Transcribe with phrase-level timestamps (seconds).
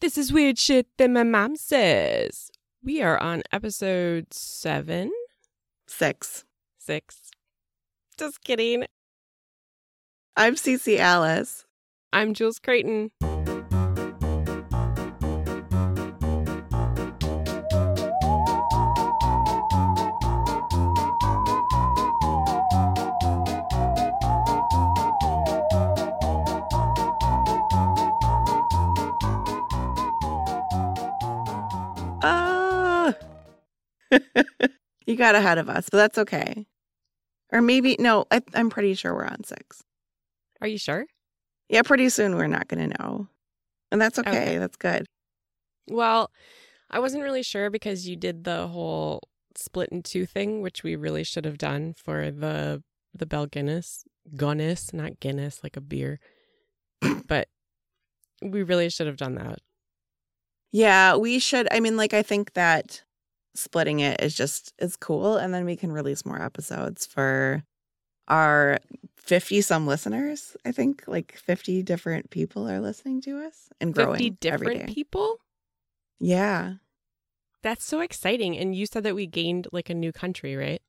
[0.00, 2.50] This is weird shit that my mom says.
[2.82, 5.10] We are on episode seven,
[5.86, 6.44] Six.
[6.78, 7.30] six.
[8.18, 8.84] Just kidding.
[10.36, 11.64] I'm CiCi Alice.
[12.12, 13.10] I'm Jules Creighton.
[35.06, 36.66] you got ahead of us, but that's okay.
[37.52, 39.82] Or maybe, no, I, I'm pretty sure we're on six.
[40.60, 41.06] Are you sure?
[41.68, 43.28] Yeah, pretty soon we're not going to know.
[43.90, 44.30] And that's okay.
[44.30, 44.58] Okay.
[44.58, 45.06] That's good.
[45.88, 46.30] Well,
[46.90, 49.20] I wasn't really sure because you did the whole
[49.56, 52.82] split in two thing, which we really should have done for the
[53.14, 54.02] the Belle Gunness.
[54.34, 56.18] Gunness, not Guinness, like a beer.
[57.26, 57.48] but
[58.42, 59.58] we really should have done that.
[60.72, 61.68] Yeah, we should.
[61.70, 63.04] I mean, like, I think that
[63.54, 67.62] splitting it is just is cool, and then we can release more episodes for
[68.28, 68.78] our
[69.16, 70.56] fifty some listeners.
[70.64, 74.86] I think like fifty different people are listening to us and growing Fifty every different
[74.88, 74.94] day.
[74.94, 75.38] people?
[76.20, 76.74] Yeah,
[77.62, 78.56] That's so exciting.
[78.56, 80.80] And you said that we gained like a new country, right?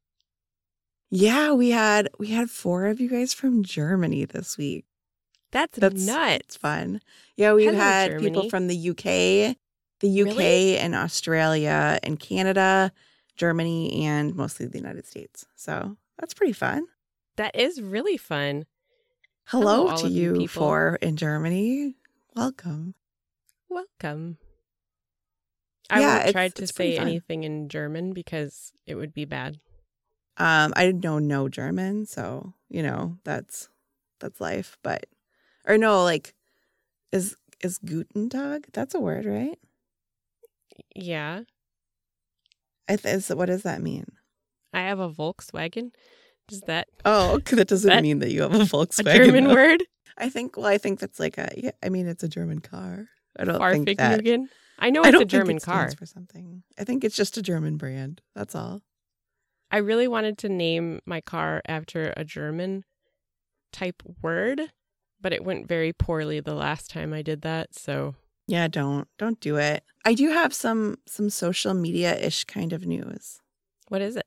[1.11, 1.51] yeah.
[1.53, 4.85] We had we had four of you guys from Germany this week.
[5.51, 6.35] That's, That's nuts.
[6.45, 7.01] It's fun.
[7.37, 8.27] Yeah, we've Hello, had Germany.
[8.29, 9.55] people from the UK,
[9.99, 10.77] the UK Really?
[10.77, 12.91] and Australia and Canada,
[13.35, 15.45] Germany, and mostly the United States.
[15.55, 16.85] So that's pretty fun.
[17.37, 18.65] That is really fun.
[19.47, 20.47] Hello, Hello, to you you, people.
[20.47, 21.95] four in Germany.
[22.35, 22.95] Welcome.
[23.69, 24.37] Welcome.
[25.89, 29.59] I Yeah, won't try to say anything in German because it would be bad.
[30.37, 33.69] Um, I know no German, so you know that's
[34.19, 34.77] that's life.
[34.83, 35.05] But
[35.65, 36.33] or no, like
[37.11, 38.67] is is Guten Tag?
[38.73, 39.59] That's a word, right?
[40.95, 41.41] Yeah.
[42.87, 44.05] I th- is, what does that mean?
[44.73, 45.91] I have a Volkswagen.
[46.47, 49.07] Does that Oh, that doesn't that mean that you have a Volkswagen.
[49.13, 49.17] a.
[49.25, 49.53] German though.
[49.55, 49.83] word?
[50.17, 50.57] I think.
[50.57, 51.49] Well, I think that's like a.
[51.57, 53.07] Yeah, I mean, it's a German car.
[53.37, 54.21] I don't think that.
[54.21, 54.47] Fahrvergnügen?
[54.77, 55.91] I know it's don't a German it car.
[55.91, 56.63] for something.
[56.77, 58.21] I think it's just a German brand.
[58.35, 58.81] That's all.
[59.71, 62.83] I really wanted to name my car after a German
[63.73, 64.61] type word,
[65.19, 67.73] but it went very poorly the last time I did that.
[67.73, 68.15] So,
[68.47, 69.83] Yeah, don't don't do it.
[70.05, 73.41] I do have some some social media ish kind of news.
[73.89, 74.25] what is it?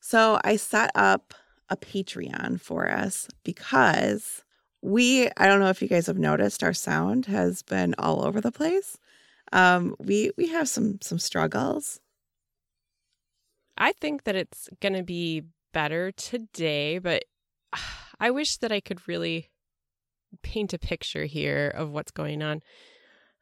[0.00, 1.34] So I set up
[1.70, 4.42] a Patreon for us because
[4.82, 8.40] we I don't know if you guys have noticed our sound has been all over
[8.40, 8.98] the place.
[9.52, 12.00] Um we we have some some struggles.
[13.76, 17.24] I think that it's going to be better today, but
[18.20, 19.50] I wish that I could really
[20.42, 22.62] paint a picture here of what's going on.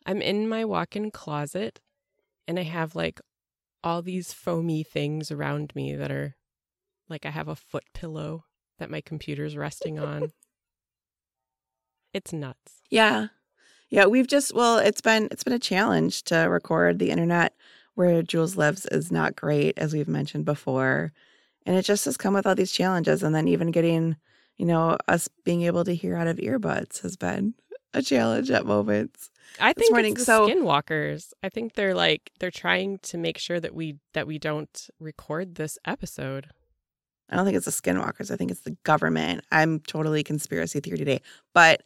[0.07, 1.81] I'm in my walk in closet
[2.47, 3.21] and I have like
[3.85, 6.37] all these foamy things around me that are
[7.09, 8.45] like I have a foot pillow
[8.79, 10.33] that my computer's resting on.
[12.15, 12.83] it's nuts.
[12.91, 13.29] Yeah.
[13.91, 17.55] Yeah, we've just well, it's been it's been a challenge to record the internet
[17.95, 21.13] where Jules lives is not great as we've mentioned before.
[21.67, 24.17] And it just has come with all these challenges and then even getting,
[24.57, 27.55] you know, us being able to hear out of earbuds has been
[27.95, 29.31] a challenge at moments.
[29.61, 31.33] I think morning, it's the so- skinwalkers.
[31.43, 35.55] I think they're like they're trying to make sure that we that we don't record
[35.57, 36.49] this episode.
[37.31, 38.31] I don't think it's the skinwalkers.
[38.31, 39.45] I think it's the government.
[39.51, 41.23] I'm totally conspiracy theory today.
[41.55, 41.83] But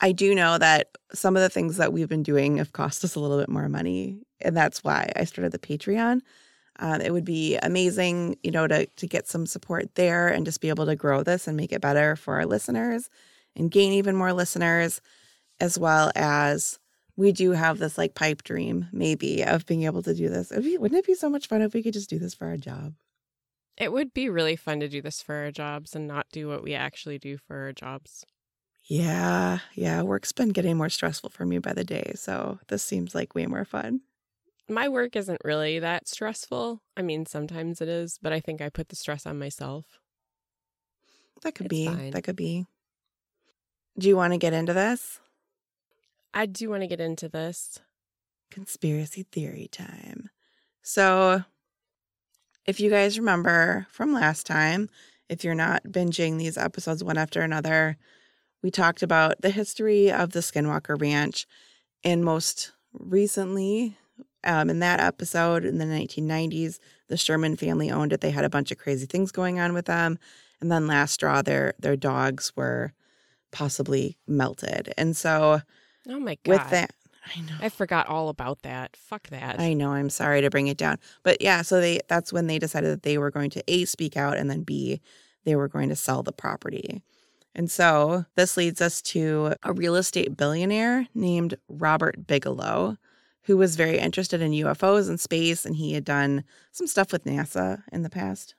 [0.00, 3.14] I do know that some of the things that we've been doing have cost us
[3.14, 4.18] a little bit more money.
[4.40, 6.20] And that's why I started the Patreon.
[6.80, 10.60] Um, it would be amazing, you know, to, to get some support there and just
[10.60, 13.08] be able to grow this and make it better for our listeners
[13.56, 15.00] and gain even more listeners,
[15.60, 16.78] as well as
[17.16, 20.50] we do have this like pipe dream, maybe, of being able to do this.
[20.50, 22.46] It'd be, wouldn't it be so much fun if we could just do this for
[22.46, 22.94] our job?
[23.76, 26.62] It would be really fun to do this for our jobs and not do what
[26.62, 28.24] we actually do for our jobs.
[28.86, 30.02] Yeah, yeah.
[30.02, 32.12] Work's been getting more stressful for me by the day.
[32.14, 34.02] So this seems like way more fun.
[34.68, 36.82] My work isn't really that stressful.
[36.96, 39.84] I mean, sometimes it is, but I think I put the stress on myself.
[41.42, 41.86] That could It's be.
[41.86, 42.10] fine.
[42.12, 42.66] That could be.
[43.98, 45.20] Do you want to get into this?
[46.34, 47.78] I do want to get into this.
[48.50, 50.30] Conspiracy theory time.
[50.82, 51.44] So,
[52.66, 54.90] if you guys remember from last time,
[55.28, 57.96] if you're not binging these episodes one after another,
[58.62, 61.46] we talked about the history of the Skinwalker Ranch.
[62.02, 63.96] And most recently,
[64.42, 66.78] um, in that episode in the 1990s,
[67.08, 68.20] the Sherman family owned it.
[68.20, 70.18] They had a bunch of crazy things going on with them.
[70.60, 72.92] And then last straw, their their dogs were
[73.52, 74.92] possibly melted.
[74.96, 75.60] And so
[76.08, 76.50] Oh my god.
[76.60, 76.90] with that,
[77.36, 77.54] I know.
[77.60, 78.96] I forgot all about that.
[78.96, 79.58] Fuck that.
[79.60, 79.90] I know.
[79.92, 80.98] I'm sorry to bring it down.
[81.22, 84.16] But yeah, so they that's when they decided that they were going to A speak
[84.16, 85.00] out and then B
[85.44, 87.02] they were going to sell the property.
[87.54, 92.96] And so this leads us to a real estate billionaire named Robert Bigelow,
[93.42, 97.24] who was very interested in UFOs and space and he had done some stuff with
[97.24, 98.54] NASA in the past.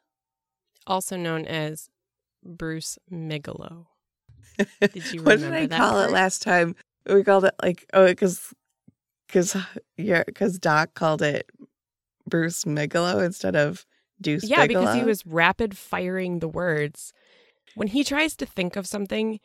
[0.87, 1.89] also known as
[2.43, 3.87] Bruce Migalow.
[4.57, 6.09] Did you what did remember I that call part?
[6.09, 6.75] it last time?
[7.09, 8.53] We called it like oh because
[9.27, 9.55] because
[9.97, 11.49] yeah because Doc called it
[12.27, 13.85] Bruce Migalow instead of
[14.21, 14.43] Deuce.
[14.49, 17.13] Yeah, because he was rapid firing the words.
[17.75, 19.39] When he tries to think of something,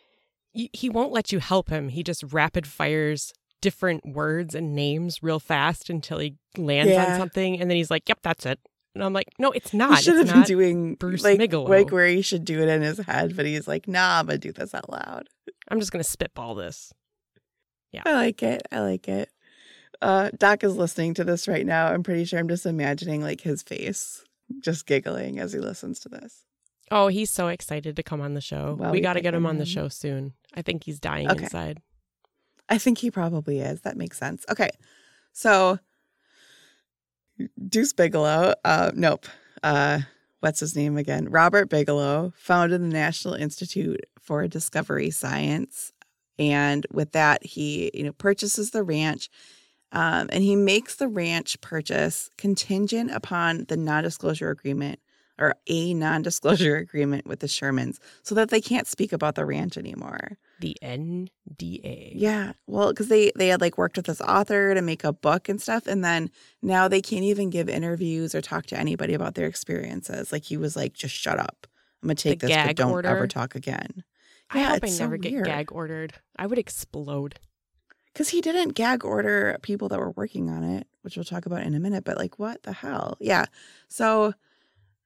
[0.53, 1.89] he won't let you help him.
[1.89, 7.13] He just rapid fires different words and names real fast until he lands Yeah.
[7.13, 8.59] on something, and then he's like, "Yep, that's it."
[8.95, 10.03] And I'm like, "No, it's He not.
[10.03, 11.69] should It's have been doing Bruce like Bigelow.
[11.69, 14.39] like where he should do it in his head, but he's like, nah, I'm gonna
[14.39, 15.29] do this out loud.
[15.69, 16.93] I'm just gonna spitball this.
[18.05, 18.63] I like it.
[18.73, 19.31] I like it.
[20.03, 21.89] Uh, Doc is listening to this right now.
[21.89, 24.25] I'm pretty sure I'm just imagining like his face,
[24.61, 26.45] just giggling as he listens to this.
[26.91, 28.77] Oh, he's so excited to come on the show.
[28.79, 30.33] Well, we we got to get him him on the show soon.
[30.55, 31.45] I think he's dying Okay.
[31.45, 31.81] inside.
[32.69, 33.83] I think he probably is.
[33.83, 34.45] That makes sense.
[34.51, 34.71] Okay.
[35.33, 35.79] So
[37.69, 39.27] Deuce Bigelow, uh nope.
[39.63, 40.01] Uh
[40.41, 41.29] what's his name again?
[41.29, 45.93] Robert Bigelow founded the National Institute for Discovery Science.
[46.41, 49.29] And with that, he, you know, purchases the ranch.
[49.93, 55.01] Um, and he makes the ranch purchase contingent upon the non-disclosure agreement
[55.39, 59.77] or a non-disclosure agreement with the Shermans so that they can't speak about the ranch
[59.77, 60.39] anymore.
[60.61, 62.13] The NDA.
[62.15, 65.49] Yeah, well, because they they had like worked with this author to make a book
[65.49, 66.31] and stuff, and then
[66.63, 70.31] now they can't even give interviews or talk to anybody about their experiences.
[70.33, 71.67] Like he was like, just shut up.
[72.03, 73.09] I'm gonna take The this, but don't order?
[73.09, 74.05] ever talk again.
[74.51, 75.45] I Yeah, hope I it's so never get weird.
[75.47, 76.15] gag ordered.
[76.37, 77.39] I would explode.
[78.13, 81.63] Because he didn't gag order people that were working on it, which we'll talk about
[81.63, 82.03] in a minute.
[82.05, 83.17] But like, what the hell?
[83.21, 83.45] Yeah.
[83.89, 84.35] So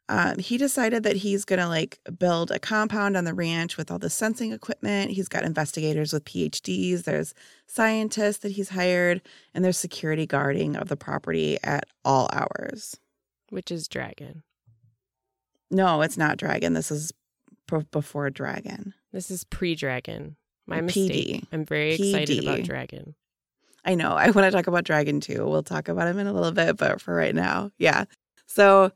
[0.08, 3.98] um, he decided that he's gonna like build a compound on the ranch with all
[3.98, 5.10] the sensing equipment.
[5.10, 7.04] He's got investigators with PhDs.
[7.04, 7.34] There's
[7.66, 9.20] scientists that he's hired,
[9.54, 12.96] and there's security guarding of the property at all hours.
[13.50, 14.42] which is dragon.
[15.70, 16.72] No, it's not Dragon.
[16.74, 17.12] This is
[17.68, 18.94] p- before Dragon.
[19.14, 20.34] This is pre-dragon.
[20.66, 20.84] My PD.
[20.84, 21.44] mistake.
[21.52, 23.14] I'm very excited about dragon.
[23.84, 24.12] I know.
[24.12, 25.46] I want to talk about Dragon too.
[25.46, 28.04] We'll talk about him in a little bit, but for right now, yeah.
[28.46, 28.90] So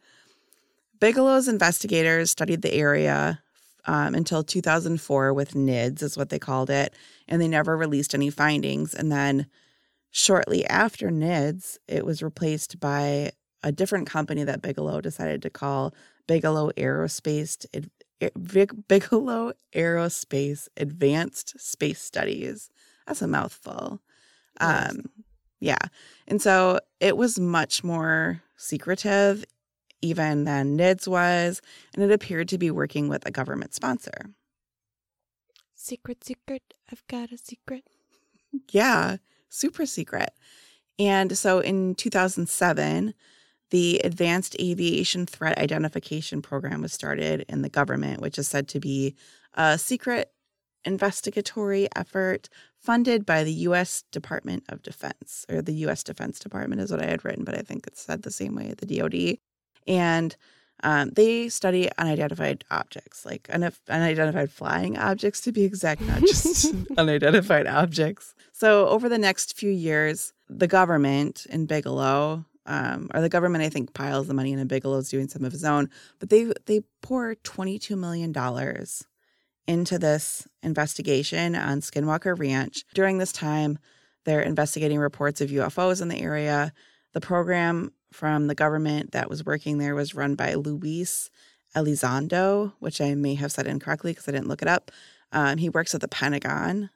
[0.99, 3.41] Bigelow's investigators studied the area
[3.85, 6.95] um, until 2004 with NIDS, is what they called it,
[7.29, 8.95] and they never released any findings.
[8.95, 9.47] And then
[10.11, 13.33] shortly after NIDS, it was replaced by
[13.63, 15.95] a different company that Bigelow decided to call
[16.27, 17.67] Bigelow Aerospace.
[18.21, 22.71] Big- Bigelow Aerospace Advanced Space Studies.
[23.07, 24.01] That's a mouthful.
[24.61, 25.11] Um,
[25.61, 25.79] yeah.
[26.27, 29.45] And so it was much more secretive
[30.01, 31.61] even than NIDS was,
[31.95, 34.31] and it appeared to be working with a government sponsor.
[35.75, 36.63] Secret, secret.
[36.91, 37.85] I've got a secret.
[38.71, 39.17] Yeah,
[39.49, 40.31] super secret.
[40.99, 43.15] And so in 2007,
[43.71, 48.81] the Advanced Aviation Threat Identification Program was started in the government, which is said to
[48.81, 49.15] be
[49.55, 50.33] a secret
[50.85, 52.49] investigatory effort
[52.79, 54.05] funded by the U.S.
[54.13, 56.03] Department of Defense, or the U.S.
[56.03, 58.75] Defense Department is what I had written, but I think it's said the same way,
[58.77, 59.39] the DoD.
[59.87, 60.37] And
[60.83, 66.73] um, they study unidentified objects, like unif- unidentified flying objects to be exact, not just
[66.97, 68.35] unidentified objects.
[68.53, 73.71] So over the next few years, the government in Bigelow, um, or the government, I
[73.71, 75.89] think, piles the money in, and Bigelow's doing some of his own,
[76.21, 79.05] but they they pour twenty two million dollars
[79.67, 82.85] into this investigation on Skinwalker Ranch.
[82.95, 83.79] During this time,
[84.25, 86.73] they're investigating reports of UFOs in the area.
[87.15, 91.31] The program from the government that was working there was run by Luis
[91.75, 94.91] Elizondo, which I may have said incorrectly because I didn't look it up.
[95.33, 96.91] Um, he works at the Pentagon,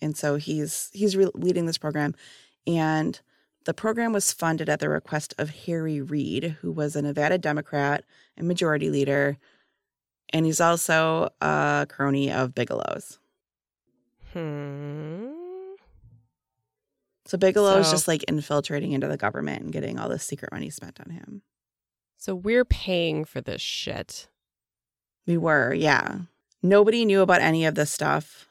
[0.00, 2.14] and so he's he's re- leading this program.
[2.66, 3.20] And
[3.64, 8.04] the program was funded at the request of Harry Reid, who was a Nevada Democrat
[8.36, 9.38] and majority leader,
[10.30, 13.18] and he's also a crony of Bigelow's.
[14.32, 15.30] Hmm.
[17.26, 20.70] So Bigelow's So- just like infiltrating into the government and getting all this secret money
[20.70, 21.42] spent on him.
[22.18, 24.28] So we're paying for this shit.
[25.26, 26.20] We were, yeah.
[26.62, 28.48] Nobody knew about any of this stuff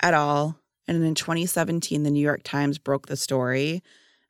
[0.00, 0.58] at all.
[0.88, 3.82] And in 2017, the New York Times broke the story.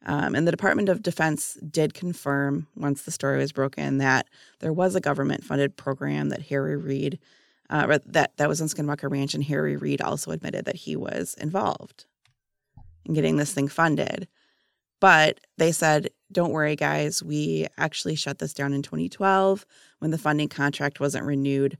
[0.05, 4.27] Um, and the Department of Defense did confirm, once the story was broken, that
[4.61, 7.19] there was a government funded program that Harry Reid,
[7.71, 11.35] uh, that, that was on Skinwalker Ranch, and Harry Reid also admitted that he was
[11.35, 12.07] involved.
[13.05, 14.29] in getting this thing funded.
[15.01, 17.23] But they said, don't worry, guys.
[17.23, 19.67] We actually shut this down in 2012
[19.99, 21.77] when the funding contract wasn't renewed.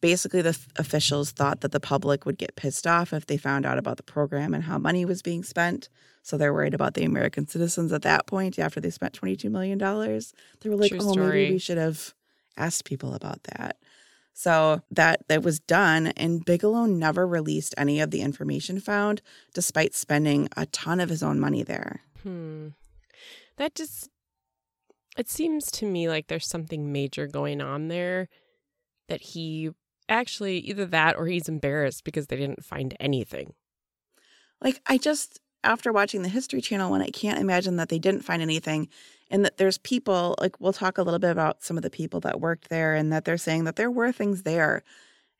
[0.00, 3.64] Basically, the f- officials thought that the public would get pissed off if they found
[3.64, 5.88] out about the program and how money was being spent.
[6.24, 9.76] So they're worried about the American citizens at that point after they spent $22 million.
[9.78, 11.42] They were like, True oh, story.
[11.42, 12.14] maybe we should have
[12.56, 13.76] asked people about that.
[14.32, 19.94] So that that was done, and Bigelow never released any of the information found, despite
[19.94, 22.00] spending a ton of his own money there.
[22.24, 22.68] Hmm.
[23.58, 24.08] That just
[25.16, 28.28] it seems to me like there's something major going on there
[29.08, 29.70] that he
[30.08, 33.52] actually either that or he's embarrassed because they didn't find anything.
[34.60, 38.22] Like I just after watching the History Channel one, I can't imagine that they didn't
[38.22, 38.88] find anything,
[39.30, 42.20] and that there's people like we'll talk a little bit about some of the people
[42.20, 44.82] that worked there, and that they're saying that there were things there,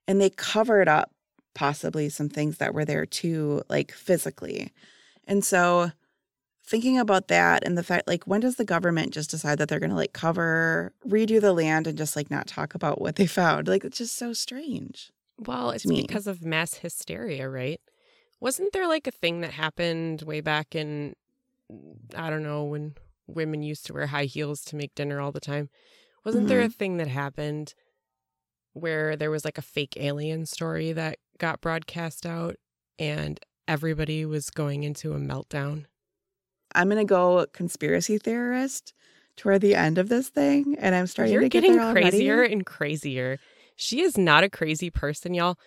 [0.09, 1.11] and they covered up
[1.55, 4.73] possibly some things that were there too, like physically,
[5.27, 5.93] and so
[6.67, 9.79] thinking about that and the fact like when does the government just decide that they're
[9.81, 13.27] going to like cover redo the land and just like not talk about what they
[13.27, 13.69] found?
[13.69, 17.81] Like it's just so strange Well, it's because of mass hysteria, right?
[18.41, 21.15] Wasn't there like a thing that happened way back in
[22.15, 22.95] I don't know when
[23.27, 25.71] women used to wear high heels to make dinner all the time?
[26.25, 26.73] Wasn't there a mm-hmm.
[26.73, 27.75] thing that happened
[28.73, 32.57] where there was like a fake alien story that got broadcast out
[32.99, 35.87] and everybody was going into a meltdown?
[36.75, 38.93] i'm going to go conspiracy theorist
[39.37, 42.11] toward the end of this thing and i'm starting You're to get getting already.
[42.11, 43.39] crazier and crazier.
[43.77, 45.59] She is not a crazy person, y'all.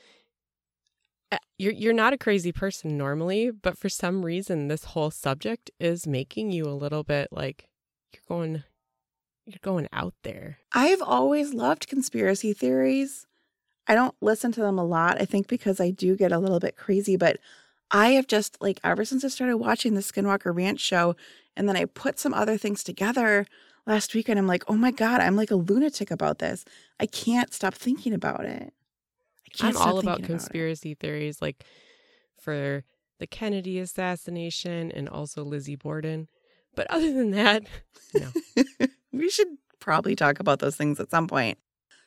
[1.31, 5.72] Uh, You're you're not a crazy person normally, but for some reason this whole subject
[5.79, 7.67] is making you a little bit like
[8.13, 8.63] you're going
[9.46, 10.60] you're going out there.
[10.74, 13.25] I've always loved conspiracy theories.
[13.88, 16.60] I don't listen to them a lot, I think because I do get a little
[16.60, 17.38] bit crazy, but
[17.91, 21.15] I have just like ever since I started watching the Skinwalker Ranch show
[21.55, 23.46] and then I put some other things together
[23.86, 26.65] last week and I'm like, "Oh my god, I'm like a lunatic about this.
[27.00, 28.74] I can't stop thinking about it."
[29.61, 31.63] I I'm all about conspiracy theories like
[32.39, 32.83] for
[33.19, 36.27] the Kennedy assassination and also Lizzie Borden.
[36.75, 37.63] But other than that,
[38.13, 38.31] no.
[39.11, 39.47] we should
[39.79, 41.57] probably talk about those things at some point.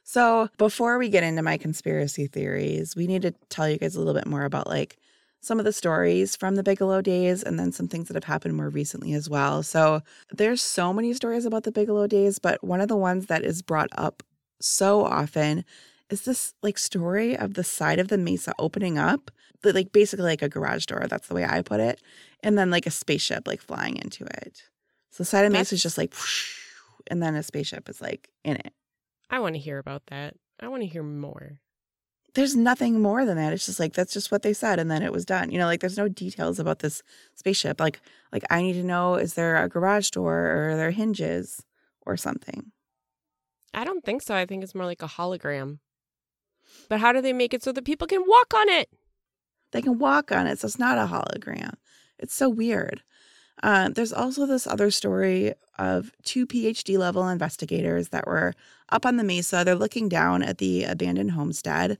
[0.02, 3.99] So, before we get into my conspiracy theories, we need to tell you guys a
[3.99, 4.97] little bit more about like
[5.40, 8.56] some of the stories from the Bigelow days and then some things that have happened
[8.56, 9.62] more recently as well.
[9.62, 13.44] So, there's so many stories about the Bigelow days, but one of the ones that
[13.44, 14.23] is brought up
[14.61, 15.64] so often
[16.11, 19.31] is this like story of the side of the mesa opening up,
[19.64, 21.07] like basically like a garage door.
[21.09, 22.00] That's the way I put it.
[22.43, 24.62] And then like a spaceship like flying into it.
[25.11, 26.14] So the side of the mesa is just like,
[27.11, 28.73] and then a spaceship is like in it.
[29.31, 30.35] I want to hear about that.
[30.59, 31.61] I want to hear more.
[32.35, 33.52] There's nothing more than that.
[33.52, 35.50] It's just like that's just what they said, and then it was done.
[35.50, 37.02] You know, like there's no details about this
[37.35, 37.81] spaceship.
[37.81, 38.00] Like,
[38.33, 41.64] like I need to know: is there a garage door, or are there hinges,
[42.02, 42.71] or something?
[43.75, 44.35] I don't think so.
[44.35, 45.79] I think it's more like a hologram.
[46.89, 48.89] But how do they make it so that people can walk on it?
[49.73, 51.75] They can walk on it, so it's not a hologram.
[52.19, 53.03] It's so weird.
[53.62, 58.55] Uh, there's also this other story of two PhD level investigators that were
[58.91, 59.62] up on the mesa.
[59.65, 61.99] They're looking down at the abandoned homestead,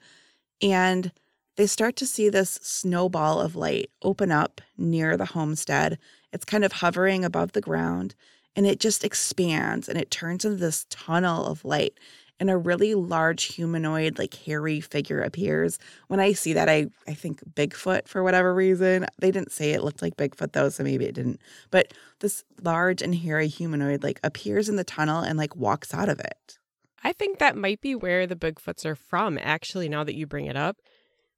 [0.63, 1.13] and
[1.57, 5.99] they start to see this snowball of light open up near the homestead.
[6.33, 8.15] It's kind of hovering above the ground,
[8.57, 11.95] and it just expands and it turns into this tunnel of light.
[12.41, 15.79] And a really large humanoid, like hairy figure appears
[16.09, 19.07] when I see that, I I think Bigfoot for whatever reason.
[19.19, 21.41] They didn't say it looked like Bigfoot though, so maybe it didn't.
[21.71, 26.09] But this large and hairy humanoid like appears in the tunnel and like walks out
[26.09, 26.59] of it.
[27.05, 30.47] I think that might be where the Bigfoots are from, actually, now that you bring
[30.47, 30.79] it up,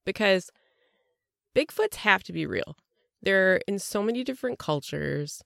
[0.04, 0.50] because
[1.54, 2.76] Bigfoots have to be real.
[3.20, 5.42] They're in so many different cultures.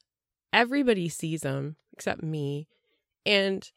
[0.53, 2.69] Everybody sees them except me.
[3.27, 3.71] And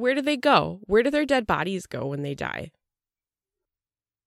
[0.00, 0.80] where do they go?
[0.84, 2.72] Where do their dead bodies go when they die?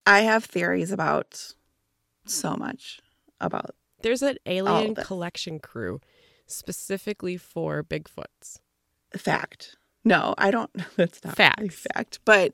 [0.06, 1.54] I have theories about
[2.26, 3.00] so much
[3.40, 6.00] about There's an alien collection crew
[6.46, 8.60] specifically for Bigfoots.
[9.16, 9.76] fact.
[10.04, 10.72] No, I don't.
[10.98, 12.20] That's not really fact.
[12.26, 12.52] But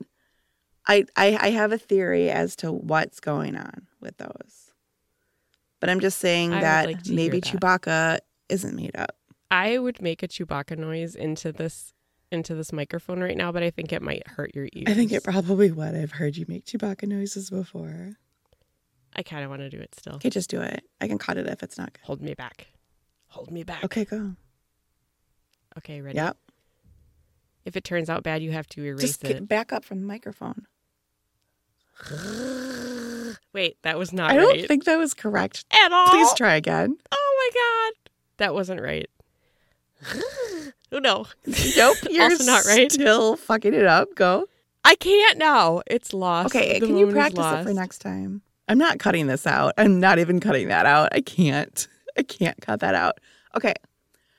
[0.86, 4.72] I, I I have a theory as to what's going on with those.
[5.80, 7.44] But I'm just saying I that like maybe that.
[7.48, 9.16] Chewbacca isn't made up.
[9.50, 11.92] I would make a Chewbacca noise into this
[12.32, 14.86] into this microphone right now, but I think it might hurt your ears.
[14.88, 15.94] I think it probably would.
[15.94, 18.12] I've heard you make Chewbacca noises before.
[19.14, 20.14] I kind of want to do it still.
[20.14, 20.84] Okay, just do it.
[21.00, 22.00] I can cut it if it's not good.
[22.04, 22.68] Hold me back.
[23.28, 23.84] Hold me back.
[23.84, 24.34] Okay, go.
[25.78, 26.16] Okay, ready?
[26.16, 26.36] Yep.
[27.64, 29.28] If it turns out bad, you have to erase Just it.
[29.28, 30.66] get back up from the microphone.
[33.52, 35.64] Wait, that was not I don't think that was correct.
[35.72, 36.08] at all.
[36.08, 36.96] Please try again.
[37.12, 39.08] Oh my god, that wasn't right.
[40.92, 41.26] Oh no,
[41.76, 41.96] Nope.
[42.10, 42.90] You're Also not right.
[42.90, 44.14] Still fucking it up.
[44.14, 44.46] Go.
[44.84, 45.82] I can't now.
[45.86, 46.54] It's lost.
[46.54, 46.78] Okay.
[46.78, 48.42] The can you practice it for next time?
[48.68, 49.74] I'm not cutting this out.
[49.76, 51.10] I'm not even cutting that out.
[51.12, 51.88] I can't.
[52.16, 53.18] I can't cut that out.
[53.56, 53.74] Okay.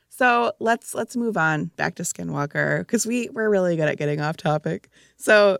[0.09, 4.21] So let's let's move on back to Skinwalker because we we're really good at getting
[4.21, 4.89] off topic.
[5.17, 5.57] So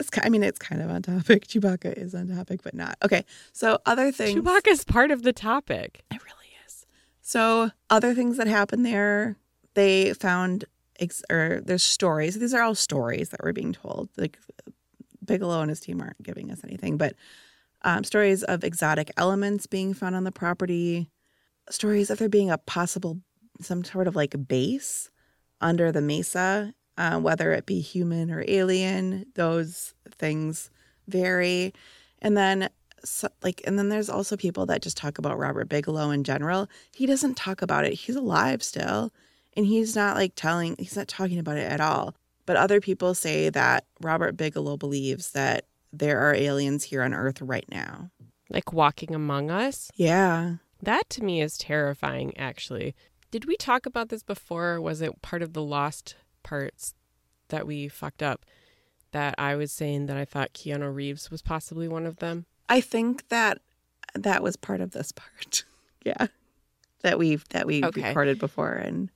[0.00, 1.46] it's I mean it's kind of on topic.
[1.48, 3.24] Chewbacca is on topic, but not okay.
[3.52, 4.40] So other things.
[4.40, 6.02] Chewbacca is part of the topic.
[6.10, 6.37] It really.
[7.28, 9.36] So other things that happened there,
[9.74, 10.64] they found
[10.98, 12.38] ex- or there's stories.
[12.38, 14.08] These are all stories that were being told.
[14.16, 14.38] Like
[15.22, 17.12] Bigelow and his team aren't giving us anything, but
[17.82, 21.10] um, stories of exotic elements being found on the property.
[21.68, 23.18] Stories of there being a possible
[23.60, 25.10] some sort of like base
[25.60, 29.26] under the mesa, uh, whether it be human or alien.
[29.34, 30.70] Those things
[31.06, 31.74] vary,
[32.22, 32.70] and then
[33.04, 36.68] so, like and then there's also people that just talk about Robert Bigelow in general.
[36.94, 37.94] He doesn't talk about it.
[37.94, 39.12] He's alive still
[39.58, 42.14] and he's not like telling he's not talking about it at all.
[42.46, 47.42] But other people say that Robert Bigelow believes that there are aliens here on earth
[47.42, 48.10] right now.
[48.48, 49.90] Like walking among us.
[49.96, 50.54] Yeah.
[50.80, 52.94] That to me is terrifying, actually.
[53.30, 54.74] Did we talk about this before?
[54.74, 56.94] Or was it part of the lost parts
[57.48, 58.46] that we fucked up?
[59.10, 62.46] That I was saying that I thought Keanu Reeves was possibly one of them?
[62.68, 63.58] I think that
[64.14, 65.64] that was part of this part.
[66.04, 66.26] yeah.
[67.02, 68.02] That we've that we Okay.
[68.08, 69.10] recorded before and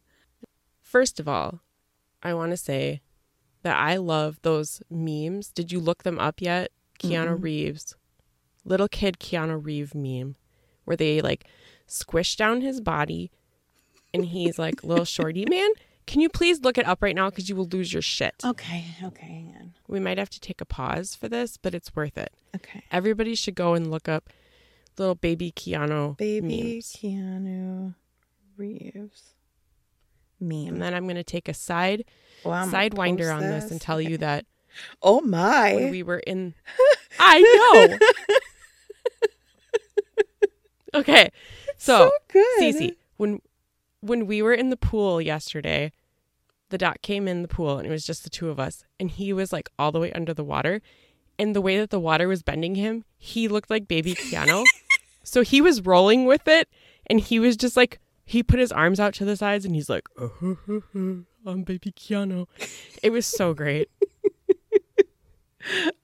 [0.80, 1.60] First of all,
[2.22, 3.00] I want to say
[3.62, 5.48] that I love those memes.
[5.48, 6.70] Did you look them up yet?
[6.98, 7.42] Keanu Mm-mm.
[7.42, 7.96] Reeves,
[8.64, 10.36] little kid Keanu Reeve meme,
[10.84, 11.46] where they like
[11.86, 13.30] squish down his body
[14.12, 15.70] and he's like, little shorty man.
[16.12, 17.30] Can you please look it up right now?
[17.30, 18.34] Because you will lose your shit.
[18.44, 19.72] Okay, okay, hang on.
[19.88, 22.34] We might have to take a pause for this, but it's worth it.
[22.54, 22.84] Okay.
[22.92, 24.28] Everybody should go and look up
[24.98, 26.94] little baby Keanu Baby memes.
[27.00, 27.94] Keanu
[28.58, 29.32] Reeves.
[30.38, 30.68] Meme.
[30.68, 32.04] And then I'm going to take a side
[32.44, 34.44] oh, Well, sidewinder on this and tell you that
[35.02, 35.74] Oh my.
[35.76, 36.52] when we were in
[37.18, 37.96] I
[40.92, 40.98] know.
[41.00, 41.30] okay.
[41.78, 42.60] So, good.
[42.60, 43.40] CiCi, when
[44.00, 45.90] when we were in the pool yesterday,
[46.72, 49.10] the doc came in the pool and it was just the two of us and
[49.12, 50.82] he was like all the way under the water
[51.38, 54.64] and the way that the water was bending him, he looked like baby Keanu.
[55.22, 56.68] so he was rolling with it
[57.06, 59.88] and he was just like he put his arms out to the sides and he's
[59.88, 61.26] like, I'm
[61.64, 62.46] baby Keanu.
[63.02, 63.88] It was so great.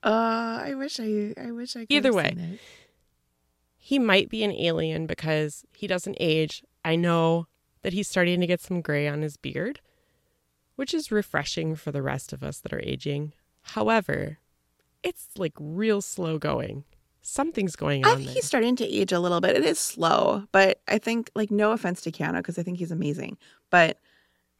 [0.01, 1.81] Uh, I wish I, I wish I.
[1.81, 2.59] Could Either way.
[3.77, 6.63] he might be an alien because he doesn't age.
[6.85, 7.47] I know
[7.81, 9.81] that he's starting to get some gray on his beard,
[10.79, 13.33] which is refreshing for the rest of us that are aging.
[13.63, 14.37] However,
[15.03, 16.85] it's like real slow going.
[17.21, 18.11] Something's going on.
[18.11, 18.35] I think there.
[18.35, 19.57] he's starting to age a little bit.
[19.57, 22.91] It is slow, but I think, like, no offense to Keanu because I think he's
[22.91, 23.37] amazing.
[23.69, 23.99] But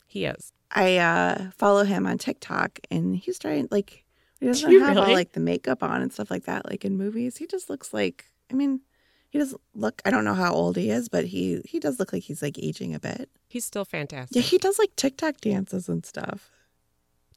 [0.08, 0.52] He is.
[0.72, 4.04] I uh, follow him on TikTok, and he's starting like
[4.42, 6.70] he doesn't you have all like the makeup on and stuff like that.
[6.70, 8.26] Like in movies, he just looks like.
[8.52, 8.82] I mean,
[9.30, 10.02] he doesn't look.
[10.06, 12.58] I don't know how old he is, but he he does look like he's like
[12.60, 13.30] aging a bit.
[13.48, 14.36] He's still fantastic.
[14.36, 16.50] Yeah, he does like TikTok dances and stuff.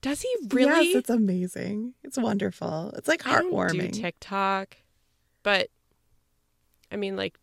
[0.01, 0.89] Does he really?
[0.89, 1.95] Yes, it's amazing.
[2.03, 2.93] It's wonderful.
[2.97, 3.93] It's like I don't do heartwarming.
[3.93, 4.77] TikTok,
[5.43, 5.69] but
[6.91, 7.39] I mean, like,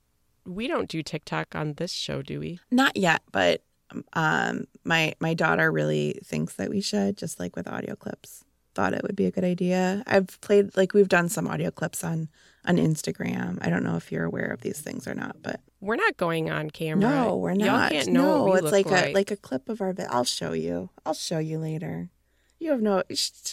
[0.45, 2.59] we don't do TikTok on this show, do we?
[2.69, 3.63] Not yet, but
[4.13, 8.43] um, my my daughter really thinks that we should, just like with audio clips.
[8.75, 10.03] Thought it would be a good idea.
[10.05, 12.29] I've played like we've done some audio clips on
[12.69, 13.57] on Instagram.
[13.61, 16.49] I don't know if you're aware of these things or not, but We're not going
[16.51, 17.09] on camera.
[17.09, 17.91] no, we're Y'all not.
[17.91, 19.07] can't know no, it's like, like.
[19.07, 19.91] a like a clip of our.
[19.93, 20.89] Vi- I'll show you.
[21.05, 22.09] I'll show you later.
[22.59, 23.03] You have no.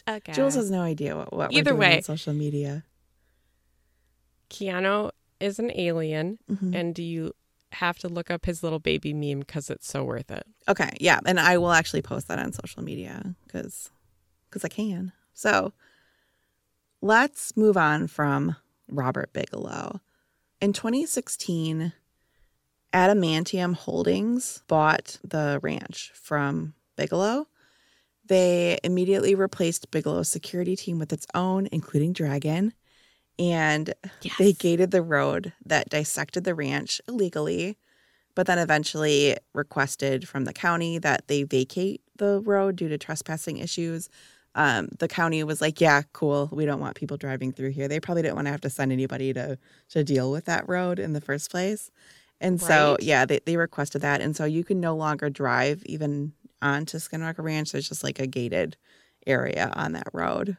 [0.08, 0.32] Okay.
[0.32, 1.96] Jules has no idea what, what we're Either doing way.
[1.96, 2.84] on social media.
[4.50, 6.74] Keanu is an alien, Mhm.
[6.74, 7.32] and do you
[7.72, 10.46] have to look up his little baby meme because it's so worth it?
[10.68, 13.90] Okay, yeah, and I will actually post that on social media because
[14.48, 15.12] because I can.
[15.34, 15.72] So
[17.02, 18.56] let's move on from
[18.88, 20.00] Robert Bigelow.
[20.60, 21.92] In 2016,
[22.92, 27.48] Adamantium Holdings bought the ranch from Bigelow.
[28.24, 32.72] They immediately replaced Bigelow's security team with its own, including Dragon,
[33.38, 33.92] and
[34.38, 37.76] they gated the road that dissected the ranch illegally,
[38.34, 43.58] but then eventually requested from the county that they vacate the road due to trespassing
[43.58, 44.08] issues.
[44.56, 46.48] Um, the county was like, "Yeah, cool.
[46.50, 48.90] We don't want people driving through here." They probably didn't want to have to send
[48.90, 49.58] anybody to
[49.90, 51.90] to deal with that road in the first place,
[52.40, 56.32] and so yeah, they they requested that, and so you can no longer drive even
[56.62, 57.72] onto Skinwalker Ranch.
[57.72, 58.76] There's just like a gated
[59.26, 60.56] area on that road.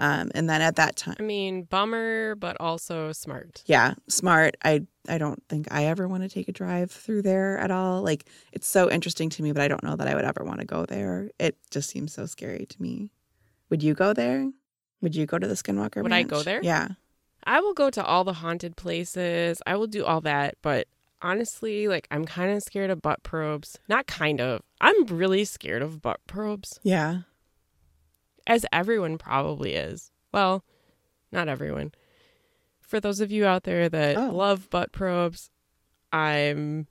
[0.00, 3.62] Um, and then at that time, I mean, bummer, but also smart.
[3.66, 4.56] yeah, smart.
[4.64, 8.00] I I don't think I ever want to take a drive through there at all.
[8.02, 10.60] Like it's so interesting to me, but I don't know that I would ever want
[10.60, 11.30] to go there.
[11.38, 13.10] It just seems so scary to me.
[13.68, 14.50] Would you go there?
[15.02, 16.02] Would you go to the Skinwalker?
[16.02, 16.60] Would I go there?
[16.62, 16.88] Yeah.
[17.44, 19.62] I will go to all the haunted places.
[19.66, 20.86] I will do all that, but
[21.22, 23.78] honestly, like I'm kind of scared of butt probes.
[23.88, 24.62] Not kind of.
[24.80, 27.20] I'm really scared of butt probes, Yeah.
[28.50, 30.10] As everyone probably is.
[30.32, 30.64] Well,
[31.32, 31.92] not everyone.
[32.80, 34.30] For those of you out there that Oh.
[34.30, 35.50] love butt probes,
[36.12, 36.86] I'm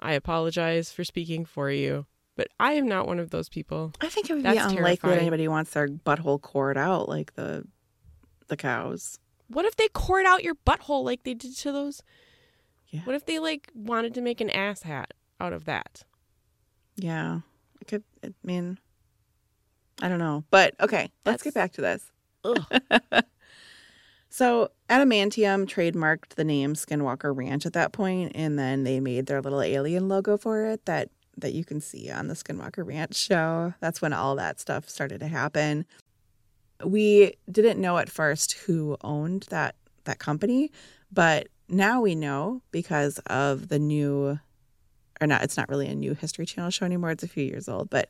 [0.00, 3.92] I apologize for speaking for you, but I am not one of those people.
[4.00, 7.34] I think it would That's be unlikely that anybody wants their butthole cored out like
[7.34, 7.64] the
[8.48, 9.18] the cows.
[9.48, 12.02] What if they cored out your butthole like they did to those?
[12.88, 13.02] Yeah.
[13.04, 16.02] What if they like wanted to make an ass hat out of that?
[16.96, 17.40] Yeah.
[17.80, 18.78] I could I mean
[20.04, 20.44] I don't know.
[20.50, 22.12] But okay, let's get back to this.
[24.34, 29.40] So Adamantium trademarked the name Skinwalker Ranch at that point, and then they made their
[29.40, 33.74] little alien logo for it that that you can see on the Skinwalker Ranch show.
[33.78, 35.86] That's when all that stuff started to happen.
[36.84, 40.72] We didn't know at first who owned that that company,
[41.12, 44.40] but now we know because of the new
[45.20, 47.68] or not it's not really a new history channel show anymore it's a few years
[47.68, 48.08] old but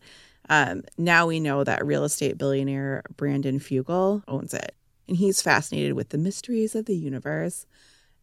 [0.48, 4.74] um, now we know that real estate billionaire brandon fugel owns it
[5.08, 7.66] and he's fascinated with the mysteries of the universe.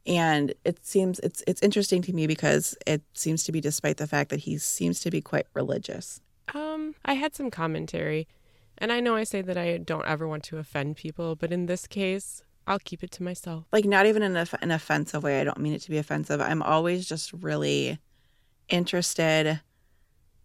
[0.08, 4.08] And it seems it's it's interesting to me because it seems to be despite the
[4.08, 6.22] fact that he seems to be quite religious.
[6.56, 8.28] Um, I had some commentary,
[8.80, 11.68] and I know I say that I don't ever want to offend people, but in
[11.68, 13.66] this case, I'll keep it to myself.
[13.72, 15.40] like not even in an offensive way.
[15.40, 16.42] I don't mean it to be offensive.
[16.42, 18.00] I'm always just really
[18.70, 19.62] interested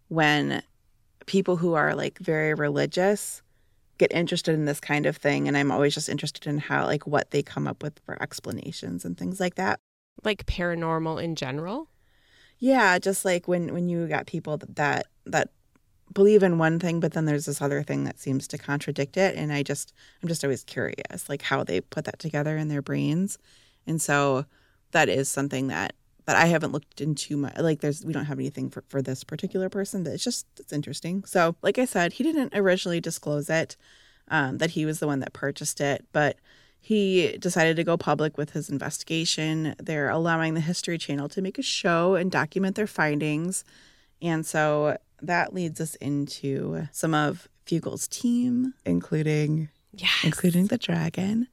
[0.07, 0.61] when
[1.27, 3.41] people who are like very religious
[3.99, 7.05] get interested in this kind of thing and i'm always just interested in how like
[7.05, 9.79] what they come up with for explanations and things like that
[10.23, 11.89] Like paranormal in general.
[12.59, 15.49] yeah just like when when you got people that that, that
[16.13, 19.35] believe in one thing but then there's this other thing that seems to contradict it
[19.35, 22.81] and i just i'm just always curious like how they put that together in their
[22.81, 23.37] brains
[23.85, 24.45] and so
[24.91, 25.93] that is something that
[26.27, 29.23] that i haven't looked into much like there's we don't have anything for, for this
[29.23, 33.49] particular person that it's just it's interesting so like i said he didn't originally disclose
[33.49, 33.75] it
[34.29, 36.37] um, that he was the one that purchased it but
[36.79, 41.57] he decided to go public with his investigation they're allowing the history channel to make
[41.57, 43.63] a show and document their findings
[44.21, 50.11] and so that leads us into some of Fugel's team, including Yes.
[50.23, 51.47] including the dragon.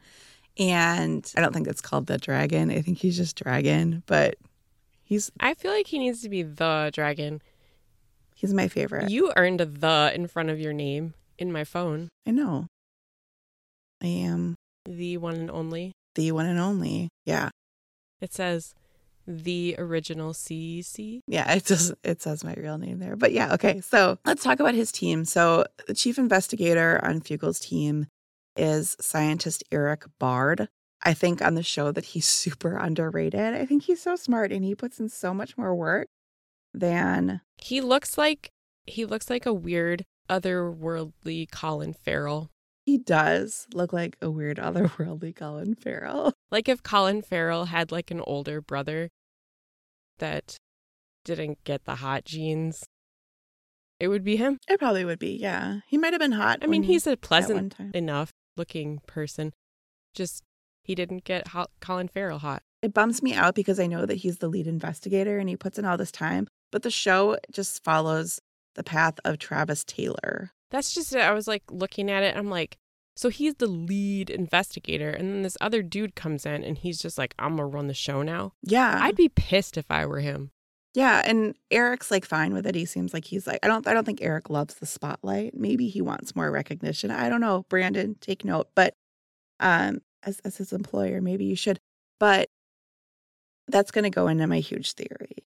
[0.59, 2.71] And I don't think it's called the dragon.
[2.71, 4.37] I think he's just dragon, but
[5.05, 7.41] he's I feel like he needs to be the dragon.
[8.35, 9.11] he's my favorite.
[9.11, 12.09] You earned a the in front of your name in my phone.
[12.27, 12.67] I know.
[14.03, 15.93] I am The one and only.
[16.15, 17.09] the one and only.
[17.25, 17.51] Yeah.
[18.21, 18.75] It says
[19.27, 21.21] the original CC.
[21.27, 23.17] Yeah, it does it says my real name there.
[23.17, 23.81] But yeah, okay.
[23.81, 25.25] So let's talk about his team.
[25.25, 28.07] So the chief investigator on Fugel's team
[28.57, 30.69] is scientist Eric Bard.
[31.03, 33.55] I think on the show that he's super underrated.
[33.55, 36.09] I think he's so smart and he puts in so much more work
[36.73, 38.51] than He looks like
[38.87, 42.51] he looks like a weird otherworldly Colin Farrell.
[42.87, 46.33] he does look like a weird otherworldly Colin Farrell.
[46.51, 49.09] Like if Colin Farrell had like an older brother
[50.19, 50.57] that
[51.25, 52.85] didn't get the hot genes,
[54.01, 54.59] it would be him.
[54.69, 55.81] It probably would be, yeah.
[55.87, 56.59] He might have been hot.
[56.63, 59.53] I mean, he's a pleasant enough looking person.
[60.15, 60.43] Just
[60.85, 62.63] he didn't get hot, Colin Farrell hot.
[62.83, 65.79] it bums me out because I know that he's the lead investigator and he puts
[65.79, 68.41] in all this time, but the show just follows
[68.75, 70.51] the path of Travis Taylor.
[70.71, 71.21] That's just it.
[71.21, 72.37] I was like looking at it.
[72.37, 72.77] I'm like,
[73.17, 77.17] so he's the lead investigator, and then this other dude comes in, and he's just
[77.17, 78.55] like, I'm gonna run the show now.
[78.63, 78.99] Yeah.
[79.01, 80.51] I'd be pissed if I were him.
[80.95, 82.75] yeah, and Eric's like fine with it.
[82.75, 85.55] He seems like he's like I don't I don't think Eric loves the spotlight.
[85.55, 87.11] Maybe he wants more recognition.
[87.13, 87.65] I don't know.
[87.69, 88.69] Brandon, take note.
[88.75, 88.95] But
[89.61, 91.79] um as as his employer, maybe you should.
[92.21, 92.49] But
[93.69, 95.45] that's going to go into my huge theory.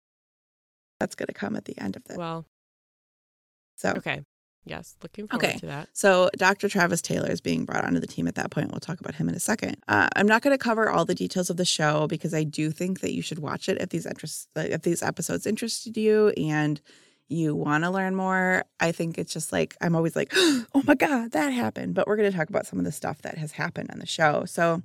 [1.00, 2.16] That's going to come at the end of this.
[2.16, 2.44] Well,
[3.76, 4.22] so okay,
[4.64, 5.58] yes, looking forward Okay.
[5.58, 5.88] to that.
[5.92, 6.68] So Dr.
[6.68, 8.70] Travis Taylor is being brought onto the team at that point.
[8.70, 9.78] We'll talk about him in a second.
[9.88, 12.70] Uh, I'm not going to cover all the details of the show because I do
[12.70, 16.80] think that you should watch it if these interest if these episodes interested you and
[17.28, 18.64] you want to learn more.
[18.80, 21.94] I think it's just like I'm always like, oh my god, that happened.
[21.94, 24.06] But we're going to talk about some of the stuff that has happened on the
[24.06, 24.44] show.
[24.44, 24.82] So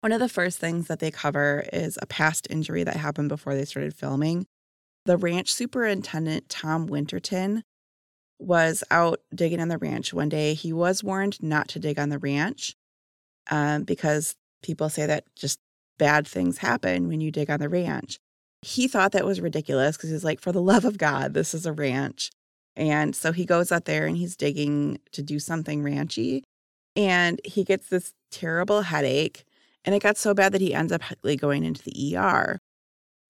[0.00, 3.54] one of the first things that they cover is a past injury that happened before
[3.54, 4.46] they started filming.
[5.04, 7.62] The ranch superintendent Tom Winterton
[8.38, 10.54] was out digging on the ranch one day.
[10.54, 12.74] He was warned not to dig on the ranch,
[13.50, 15.60] um, because people say that just
[15.98, 18.18] bad things happen when you dig on the ranch.
[18.62, 21.66] He thought that was ridiculous because he's like, for the love of God, this is
[21.66, 22.30] a ranch.
[22.76, 26.42] And so he goes out there and he's digging to do something ranchy.
[26.96, 29.44] And he gets this terrible headache.
[29.84, 32.58] And it got so bad that he ends up like, going into the ER.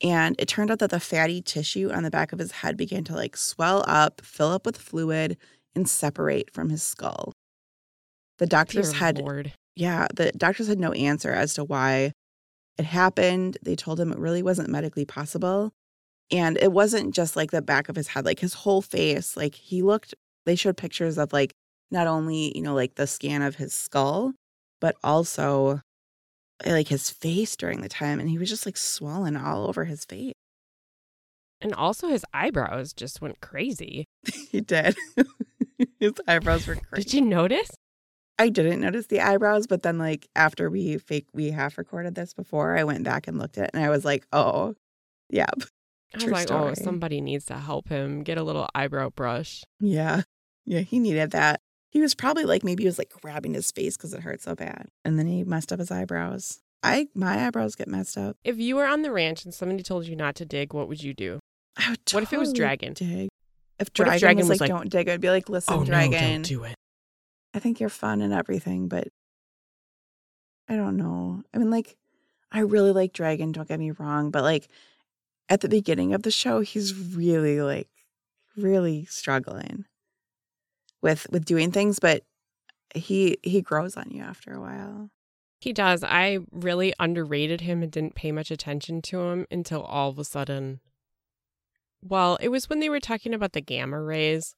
[0.02, 3.04] And it turned out that the fatty tissue on the back of his head began
[3.04, 5.38] to like swell up, fill up with fluid,
[5.74, 7.32] and separate from his skull.
[8.38, 9.52] The doctors Dear had Lord.
[9.76, 12.12] yeah, the doctors had no answer as to why
[12.78, 13.58] it happened.
[13.62, 15.72] They told him it really wasn't medically possible.
[16.30, 19.36] And it wasn't just like the back of his head, like his whole face.
[19.36, 20.14] Like he looked,
[20.46, 21.52] they showed pictures of like
[21.90, 24.32] not only, you know, like the scan of his skull,
[24.80, 25.80] but also
[26.64, 28.18] eh, like his face during the time.
[28.18, 30.32] And he was just like swollen all over his face.
[31.60, 34.06] And also his eyebrows just went crazy.
[34.50, 34.96] he did.
[36.00, 37.04] his eyebrows were crazy.
[37.04, 37.70] Did you notice?
[38.42, 42.34] I didn't notice the eyebrows, but then like after we fake we have recorded this
[42.34, 44.74] before, I went back and looked at it and I was like, oh,
[45.30, 45.46] yeah.
[45.54, 49.62] I was True like, oh, somebody needs to help him get a little eyebrow brush.
[49.78, 50.22] Yeah.
[50.66, 51.60] Yeah, he needed that.
[51.90, 54.56] He was probably like maybe he was like grabbing his face because it hurt so
[54.56, 54.88] bad.
[55.04, 56.58] And then he messed up his eyebrows.
[56.82, 58.36] I my eyebrows get messed up.
[58.42, 61.00] If you were on the ranch and somebody told you not to dig, what would
[61.00, 61.38] you do?
[61.76, 62.94] I would What if it was dragon?
[62.94, 63.28] Dig.
[63.78, 65.84] If dragon, if dragon was, was like, like, don't dig, I'd be like, listen, oh
[65.84, 66.10] dragon.
[66.10, 66.74] no, don't do it.
[67.54, 69.08] I think you're fun and everything, but
[70.68, 71.42] I don't know.
[71.52, 71.96] I mean, like,
[72.50, 74.68] I really like Dragon, don't get me wrong, but like
[75.48, 77.88] at the beginning of the show, he's really like
[78.56, 79.86] really struggling
[81.02, 82.22] with with doing things, but
[82.94, 85.10] he he grows on you after a while.
[85.60, 86.02] He does.
[86.02, 90.24] I really underrated him and didn't pay much attention to him until all of a
[90.24, 90.80] sudden.
[92.02, 94.54] Well, it was when they were talking about the gamma rays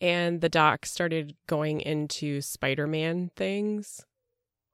[0.00, 4.04] and the doc started going into Spider Man things,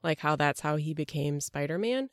[0.02, 2.08] like how that's how he became Spider Man.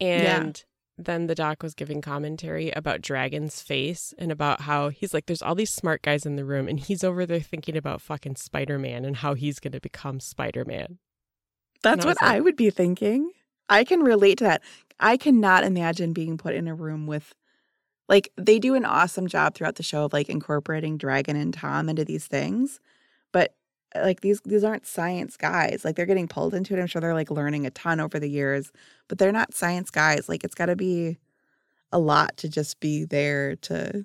[0.00, 0.62] And
[0.98, 5.42] then the doc was giving commentary about Dragon's face and about how he's like, there's
[5.42, 8.78] all these smart guys in the room, and he's over there thinking about fucking Spider
[8.78, 10.98] Man and how he's going to become Spider Man.
[11.82, 13.30] That's I what like- I would be thinking.
[13.68, 14.62] I can relate to that.
[15.00, 17.34] I cannot imagine being put in a room with
[18.08, 21.88] like they do an awesome job throughout the show of like incorporating Dragon and Tom
[21.88, 22.80] into these things.
[23.32, 23.54] But
[23.94, 25.84] uh, like these these aren't science guys.
[25.84, 26.80] Like they're getting pulled into it.
[26.80, 28.72] I'm sure they're like learning a ton over the years,
[29.08, 30.28] but they're not science guys.
[30.28, 31.18] Like it's got to be
[31.92, 34.04] a lot to just be there to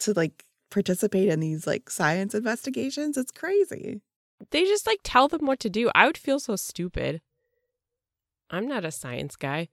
[0.00, 3.16] to like participate in these like science investigations.
[3.16, 4.02] It's crazy.
[4.50, 5.90] They just like tell them what to do.
[5.94, 7.20] I would feel so stupid.
[8.50, 9.68] I'm not a science guy.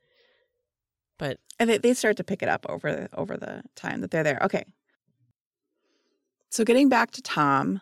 [1.17, 4.11] But and they, they start to pick it up over the, over the time that
[4.11, 4.39] they're there.
[4.41, 4.65] Okay.
[6.49, 7.81] So getting back to Tom,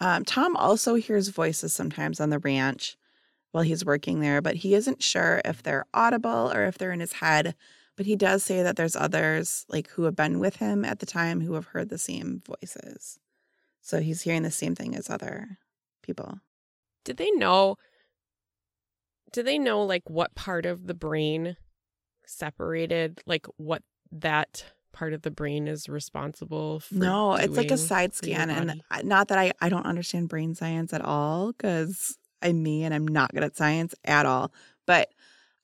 [0.00, 2.96] um, Tom also hears voices sometimes on the ranch
[3.52, 7.00] while he's working there, but he isn't sure if they're audible or if they're in
[7.00, 7.54] his head.
[7.96, 11.06] But he does say that there's others like who have been with him at the
[11.06, 13.18] time who have heard the same voices.
[13.82, 15.58] So he's hearing the same thing as other
[16.02, 16.38] people.
[17.04, 17.76] did they know
[19.32, 21.56] do they know like what part of the brain
[22.32, 27.78] separated like what that part of the brain is responsible for No, it's like a
[27.78, 32.62] side scan, and not that I I don't understand brain science at all because I'm
[32.62, 34.52] me and I'm not good at science at all.
[34.86, 35.10] But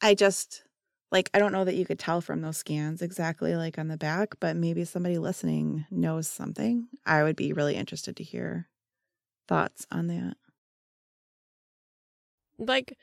[0.01, 0.65] I just
[1.11, 3.97] like I don't know that you could tell from those scans exactly like on the
[3.97, 6.89] back, but maybe somebody listening knows something.
[7.05, 8.69] I would be really interested to hear
[9.49, 10.37] thoughts on that.
[12.59, 12.97] like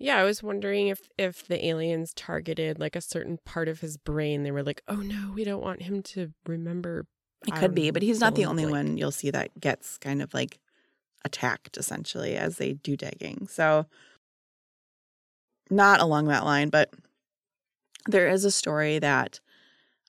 [0.00, 3.96] yeah i was wondering if if the aliens targeted like a certain part of his
[3.96, 7.06] brain they were like oh no we don't want him to remember
[7.46, 8.88] It could be, but he's not the fill in the only blank.
[8.88, 10.58] one you'll see that gets kind of like
[11.24, 13.46] attacked essentially as they do digging.
[13.46, 13.86] So,
[15.70, 16.92] not along that line, but
[18.06, 19.38] there is a story that,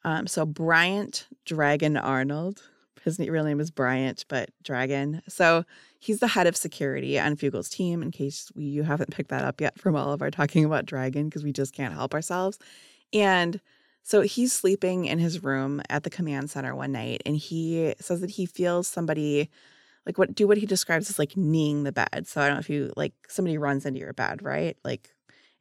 [0.03, 2.63] um, so Bryant Dragon Arnold,
[3.03, 5.21] his real name is Bryant, but Dragon.
[5.27, 5.65] So
[5.99, 8.01] he's the head of security on Fugel's team.
[8.01, 10.85] In case we, you haven't picked that up yet from all of our talking about
[10.85, 12.59] Dragon, because we just can't help ourselves.
[13.13, 13.59] And
[14.03, 18.21] so he's sleeping in his room at the command center one night, and he says
[18.21, 19.49] that he feels somebody
[20.05, 22.25] like what do what he describes as like kneeing the bed.
[22.27, 24.75] So I don't know if you like somebody runs into your bed, right?
[24.83, 25.09] Like,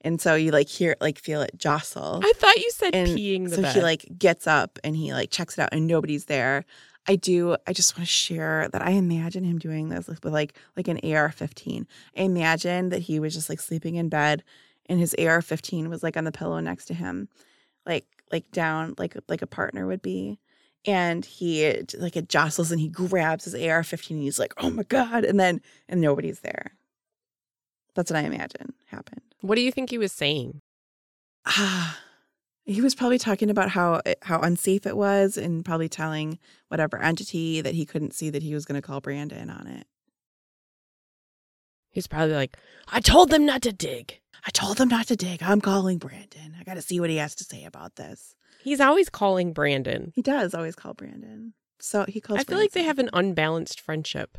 [0.00, 2.20] and so you like hear like feel it jostle.
[2.24, 3.56] i thought you said And peeing the bed.
[3.56, 6.64] so bed he like gets up and he like checks it out, and nobody's there.
[7.06, 7.56] I do.
[7.66, 11.00] I just want to share that I imagine him doing this with like like an
[11.02, 11.86] AR-15.
[12.16, 14.44] I imagine that he was just like sleeping in bed,
[14.86, 17.28] and his AR-15 was like on the pillow next to him,
[17.86, 20.38] like like down like like a partner would be,
[20.84, 24.84] and he like it jostles and he grabs his AR-15 and he's like, oh my
[24.84, 26.72] god, and then and nobody's there.
[27.94, 29.22] That's what I imagine happened.
[29.40, 30.60] What do you think he was saying?
[31.46, 31.98] Ah,
[32.64, 36.98] he was probably talking about how eh, how unsafe it was, and probably telling whatever
[36.98, 39.86] entity that he couldn't see that he was going to call Brandon on it.
[41.90, 42.56] He's probably like,
[42.88, 44.20] I told them not to dig.
[44.46, 45.42] I told them not to dig.
[45.42, 46.54] I'm calling Brandon.
[46.58, 48.36] I got to see what he has to say about this.
[48.62, 50.12] He's always calling Brandon.
[50.14, 51.54] He does always call Brandon.
[51.80, 52.38] So he calls.
[52.38, 54.38] I feel Brandon like they have an unbalanced friendship.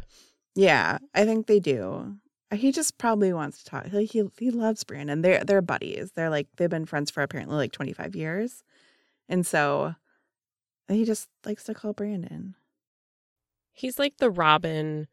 [0.56, 2.18] Yeah, I think they do.
[2.52, 3.88] Uh, he just probably wants to talk.
[3.92, 5.22] Like he he loves Brandon.
[5.22, 6.12] They're they're buddies.
[6.16, 8.64] They're like they've been friends for apparently like 25 years.
[9.30, 9.96] And so
[10.90, 12.56] he just likes to call Brandon.
[13.74, 15.08] He's like the Robin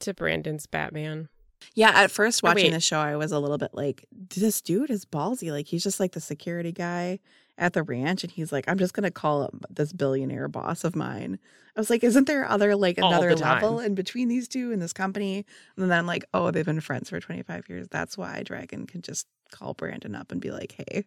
[0.00, 1.28] to Brandon's Batman.
[1.74, 2.72] Yeah, at first Oh, watching wait.
[2.72, 5.50] the show I was a little bit like this dude is ballsy.
[5.52, 7.20] Like he's just like the security guy
[7.58, 10.84] at the ranch and he's like I'm just going to call up this billionaire boss
[10.84, 11.38] of mine.
[11.76, 14.92] I was like isn't there other like another level in between these two in this
[14.92, 15.44] company?
[15.76, 17.88] And then I'm like, "Oh, they've been friends for 25 years.
[17.90, 21.04] That's why Dragon can just call Brandon up and be like, "Hey,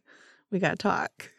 [0.51, 1.31] we got to talk."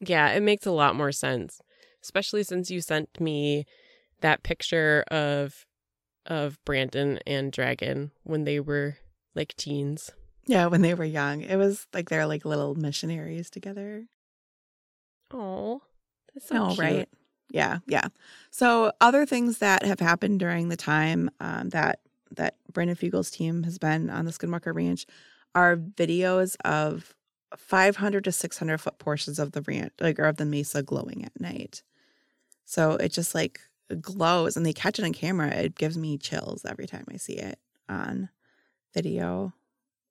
[0.00, 1.60] Yeah, it makes a lot more sense,
[2.02, 3.64] especially since you sent me
[4.20, 5.66] that picture of
[6.26, 8.98] of Brandon and Dragon when they were
[9.34, 10.10] like teens.
[10.46, 11.42] Yeah, when they were young.
[11.42, 14.06] It was like they're like little missionaries together.
[15.32, 15.82] Oh,
[16.34, 16.78] that's so Oh, cute.
[16.78, 17.08] right.
[17.50, 18.08] Yeah, yeah.
[18.50, 22.00] So other things that have happened during the time um, that
[22.32, 25.06] that Brandon Fugel's team has been on the Skinwalker Ranch
[25.54, 27.14] are videos of
[27.56, 31.40] 500 to 600 foot portions of the ranch, like or of the mesa, glowing at
[31.40, 31.82] night.
[32.64, 33.60] So it just like
[34.00, 35.48] glows, and they catch it on camera.
[35.50, 38.28] It gives me chills every time I see it on
[38.92, 39.52] video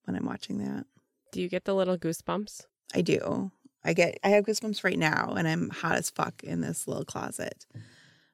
[0.05, 0.85] when I'm watching that.
[1.31, 2.65] Do you get the little goosebumps?
[2.93, 3.51] I do.
[3.83, 7.05] I get I have goosebumps right now and I'm hot as fuck in this little
[7.05, 7.65] closet.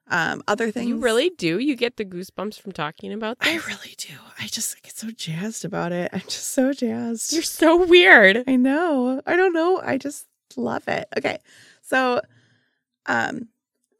[0.07, 1.59] Um other things You really do?
[1.59, 4.13] You get the goosebumps from talking about I really do.
[4.39, 6.09] I just get so jazzed about it.
[6.13, 7.33] I'm just so jazzed.
[7.33, 8.43] You're so weird.
[8.47, 9.21] I know.
[9.25, 9.81] I don't know.
[9.83, 11.07] I just love it.
[11.17, 11.39] Okay.
[11.81, 12.21] So
[13.07, 13.49] um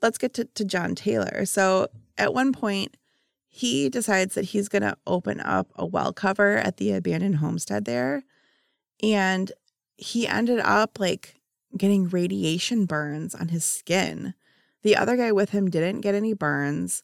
[0.02, 1.46] let's get to, to John Taylor.
[1.46, 2.96] So at one point
[3.54, 8.24] he decides that he's gonna open up a well cover at the abandoned homestead there.
[9.04, 9.52] And
[9.98, 11.36] he ended up like
[11.78, 14.34] getting radiation burns on his skin.
[14.84, 17.04] The other guy with him didn't get any burns.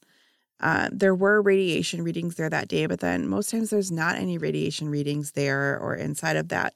[0.62, 4.38] Uh, there were radiation readings there that day, but then most times there's not any
[4.38, 6.74] radiation readings there or inside of that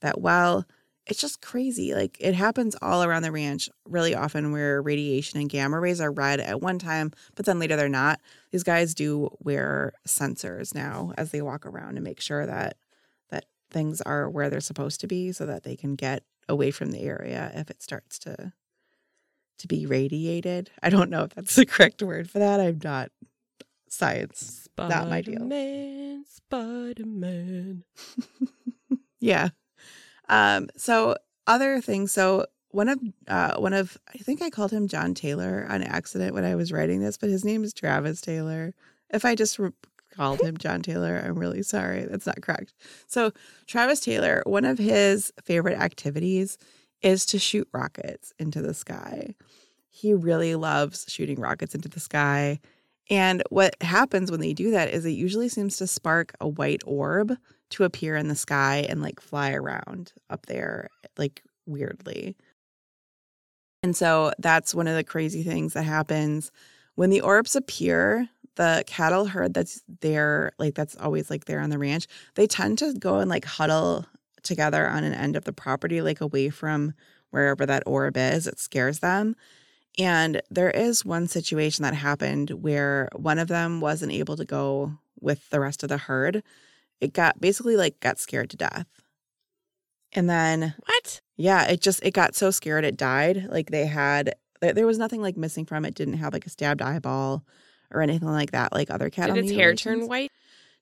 [0.00, 0.66] that well.
[1.06, 1.94] It's just crazy.
[1.94, 6.12] Like it happens all around the ranch really often where radiation and gamma rays are
[6.12, 8.20] read at one time, but then later they're not.
[8.52, 12.76] These guys do wear sensors now as they walk around and make sure that
[13.30, 16.92] that things are where they're supposed to be so that they can get away from
[16.92, 18.52] the area if it starts to
[19.58, 20.70] to be radiated.
[20.82, 22.60] I don't know if that's the correct word for that.
[22.60, 23.10] I'm not
[23.88, 24.68] science.
[24.78, 25.36] Not my deal.
[25.36, 27.84] Spider-Man, Spider-Man.
[29.20, 29.50] Yeah.
[30.28, 34.88] Um so other things so one of uh one of I think I called him
[34.88, 38.74] John Taylor on accident when I was writing this, but his name is Travis Taylor.
[39.10, 39.70] If I just re-
[40.14, 42.04] called him John Taylor, I'm really sorry.
[42.04, 42.72] That's not correct.
[43.06, 43.32] So
[43.66, 46.58] Travis Taylor, one of his favorite activities
[47.02, 49.34] is to shoot rockets into the sky.
[49.88, 52.60] He really loves shooting rockets into the sky.
[53.10, 56.82] And what happens when they do that is it usually seems to spark a white
[56.86, 57.36] orb
[57.72, 62.36] to appear in the sky and like fly around up there, like weirdly.
[63.82, 66.52] And so that's one of the crazy things that happens
[66.94, 68.28] when the orbs appear.
[68.56, 72.76] The cattle herd that's there, like that's always like there on the ranch, they tend
[72.78, 74.04] to go and like huddle
[74.42, 76.92] together on an end of the property, like away from
[77.30, 78.46] wherever that orb is.
[78.46, 79.36] It scares them.
[79.98, 84.98] And there is one situation that happened where one of them wasn't able to go
[85.20, 86.42] with the rest of the herd.
[87.02, 88.86] It got basically like got scared to death.
[90.12, 91.20] And then What?
[91.36, 93.48] yeah, it just it got so scared it died.
[93.50, 95.94] Like they had there was nothing like missing from it.
[95.96, 97.44] Didn't have like a stabbed eyeball
[97.90, 99.34] or anything like that like other cat.
[99.34, 100.30] Did its hair turn white?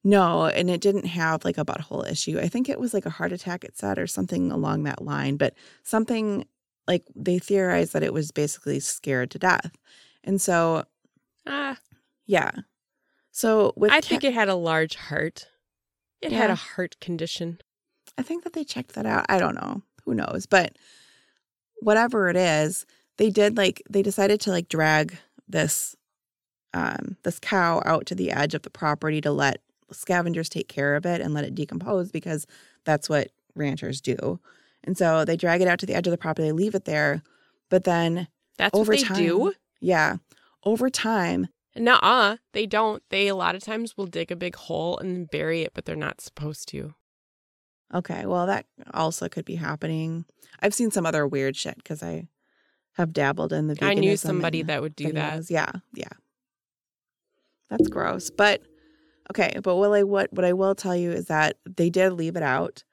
[0.04, 2.38] No, and it didn't have like a butthole issue.
[2.38, 5.36] I think it was like a heart attack it said or something along that line,
[5.36, 6.46] but something
[6.86, 9.70] like they theorized that it was basically scared to death.
[10.24, 10.84] And so,
[11.46, 11.78] Ah,
[12.26, 12.50] yeah.
[13.30, 15.46] So with I think it had a large heart.
[16.22, 17.60] It had a heart condition.
[18.18, 19.26] I think that they checked that out.
[19.28, 19.82] I don't know.
[20.04, 20.46] Who knows?
[20.46, 20.76] But
[21.80, 22.86] whatever it is,
[23.18, 25.16] they did like they decided to like drag
[25.48, 25.96] this
[26.74, 29.60] um this cow out to the edge of the property to let
[29.92, 32.46] scavengers take care of it and let it decompose because
[32.84, 34.38] that's what ranchers do.
[34.84, 36.84] And so they drag it out to the edge of the property, they leave it
[36.84, 37.22] there,
[37.68, 39.52] but then That's over what they time, do.
[39.80, 40.16] yeah,
[40.64, 43.02] over time, Nuh-uh, they don't.
[43.10, 45.96] They a lot of times will dig a big hole and bury it, but they're
[45.96, 46.94] not supposed to.
[47.94, 50.24] Okay, well that also could be happening.
[50.60, 52.28] I've seen some other weird shit because I
[52.94, 53.78] have dabbled in the.
[53.80, 55.50] I knew somebody that would do that.
[55.50, 56.12] Yeah, yeah.
[57.68, 58.30] That's gross.
[58.30, 58.62] But
[59.30, 62.36] okay, but what I what what I will tell you is that they did leave
[62.36, 62.84] it out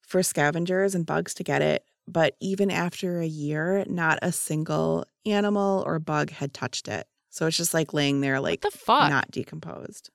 [0.00, 1.84] for scavengers and bugs to get it.
[2.06, 7.06] But even after a year, not a single animal or bug had touched it.
[7.34, 9.10] So it's just like laying there, like What the fuck?
[9.10, 10.08] not decomposed.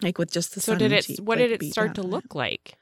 [0.00, 1.20] Like with just the so did it?
[1.20, 2.10] What like, did it start to on it.
[2.10, 2.74] look like?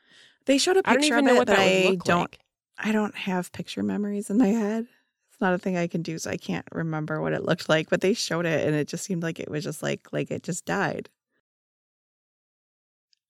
[0.46, 1.94] They showed a I don't picture even of know it, what but that I would
[1.96, 2.20] look don't.
[2.20, 2.38] like.
[2.78, 4.86] I don't have picture memories in my head.
[5.32, 7.90] It's not a thing I can do, so I can't remember what it looked like.
[7.90, 10.44] But they showed it, and it just seemed like it was just like like it
[10.44, 11.08] just died.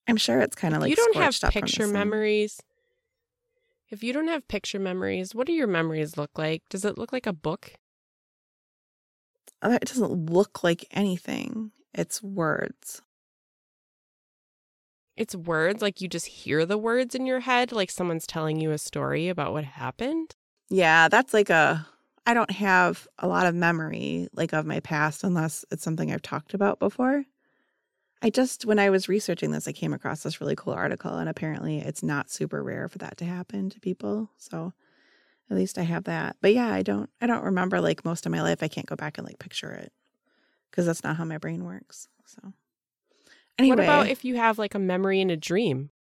[0.07, 2.61] I'm sure it's kind of like you don't have picture memories.
[3.89, 6.61] If you don't have picture memories, what do your memories look like?
[6.69, 7.73] Does it look like a book?
[9.63, 11.71] It doesn't look like anything.
[11.93, 13.01] It's words.
[15.15, 18.71] It's words, like you just hear the words in your head, like someone's telling you
[18.71, 20.35] a story about what happened.
[20.69, 21.87] Yeah, that's like a.
[22.25, 26.21] I don't have a lot of memory like of my past unless it's something I've
[26.21, 27.25] talked about before.
[28.23, 31.29] I just when I was researching this, I came across this really cool article, and
[31.29, 34.31] apparently it's not super rare for that to happen to people.
[34.37, 34.73] So
[35.53, 36.35] at least I have that.
[36.41, 37.09] But yeah, I don't.
[37.21, 38.61] I don't remember like most of my life.
[38.63, 39.91] I can't go back and like picture it
[40.71, 42.07] because that's not how my brain works.
[42.25, 42.53] So
[43.59, 45.91] anyway, What about if you have like a memory in a dream?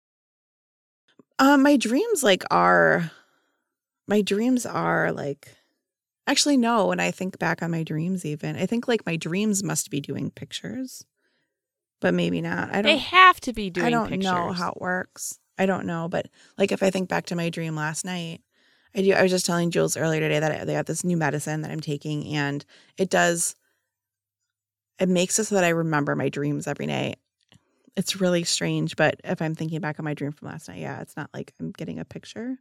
[1.38, 3.10] Um, my dreams like are
[4.06, 5.48] my dreams are like
[6.26, 9.62] actually no, when I think back on my dreams even, I think like my dreams
[9.62, 11.04] must be doing pictures.
[12.00, 12.70] But maybe not.
[12.74, 14.24] I don't They have to be doing I don't pictures.
[14.24, 15.38] know how it works.
[15.58, 16.26] I don't know, but
[16.58, 18.40] like if I think back to my dream last night,
[18.94, 21.62] I do I was just telling Jules earlier today that they have this new medicine
[21.62, 22.64] that I'm taking and
[22.98, 23.54] it does
[24.98, 27.18] it makes it so that I remember my dreams every night.
[27.96, 31.00] It's really strange, but if I'm thinking back on my dream from last night, yeah,
[31.00, 32.58] it's not like I'm getting a picture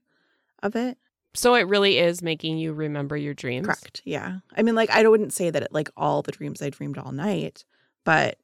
[0.63, 0.97] of it.
[1.33, 3.67] So it really is making you remember your dreams.
[3.67, 4.01] Correct.
[4.03, 4.39] Yeah.
[4.57, 7.11] I mean, like, I wouldn't say that it, like all the dreams I dreamed all
[7.11, 7.63] night,
[8.03, 8.37] but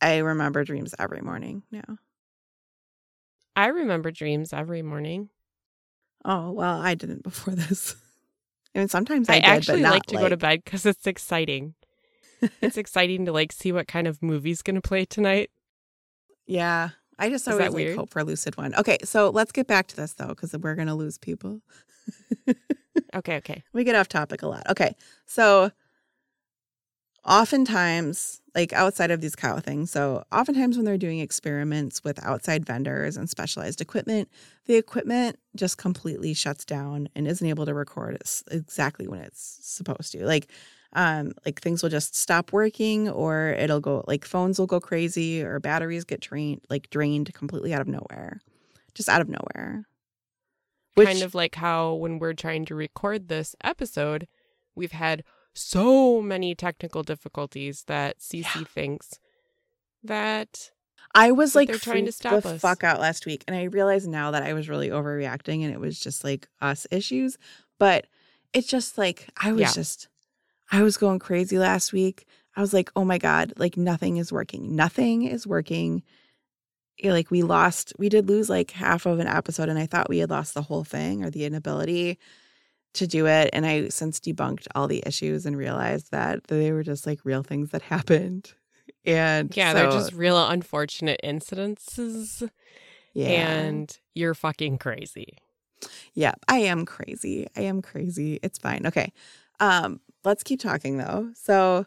[0.00, 1.98] I remember dreams every morning now.
[3.56, 5.30] I remember dreams every morning.
[6.28, 7.96] Oh, well, I didn't before this.
[8.74, 11.74] I mean, sometimes I, I, did, actually like to go to bed because it's exciting.
[12.60, 15.50] it's exciting to like see what kind of movie's gonna play tonight.
[16.46, 16.90] Yeah.
[17.18, 18.76] I just Is always like, hope for a lucid one.
[18.76, 21.60] Okay, so let's get back to this though, because we're gonna lose people.
[23.14, 23.62] Okay, okay.
[23.72, 24.68] we get off topic a lot.
[24.68, 25.70] Okay, so
[27.24, 32.64] oftentimes, like outside of these cow things, so oftentimes when they're doing experiments with outside
[32.64, 34.28] vendors and specialized equipment,
[34.66, 38.18] the equipment just completely shuts down and isn't able to record
[38.50, 40.24] exactly when it's supposed to.
[40.24, 40.50] Like,
[40.94, 45.42] um, like things will just stop working, or it'll go like phones will go crazy,
[45.42, 48.40] or batteries get drained, like drained completely out of nowhere,
[48.94, 49.84] just out of nowhere.
[51.06, 54.26] kind of like how when we're trying to record this episode,
[54.74, 55.22] we've had
[55.58, 58.64] so many technical difficulties that CiCi Yeah.
[58.64, 59.18] thinks
[60.02, 60.70] that
[61.14, 62.60] I was like they're trying to stop the us.
[62.60, 65.80] fuck out last week, and I realize now that I was really overreacting, and it
[65.80, 67.38] was just like us issues.
[67.78, 68.06] But
[68.52, 69.72] it's just like I was Yeah.
[69.72, 70.08] just,
[70.70, 72.26] I was going crazy last week.
[72.56, 74.74] I was like, oh my god, like nothing is working.
[74.76, 76.02] Nothing is working.
[77.02, 80.18] Like we lost, we did lose like half of an episode, and I thought we
[80.18, 82.18] had lost the whole thing or the inability
[82.98, 83.50] to do it.
[83.52, 87.42] And I since debunked all the issues and realized that they were just like real
[87.42, 88.52] things that happened.
[89.04, 92.48] And yeah, they're just real unfortunate incidences
[93.14, 93.28] yeah.
[93.28, 95.38] and you're fucking crazy.
[96.12, 97.46] Yeah, I am crazy.
[97.56, 98.38] I am crazy.
[98.42, 98.86] It's fine.
[98.86, 99.12] Okay.
[99.60, 101.30] Um, let's keep talking though.
[101.34, 101.86] So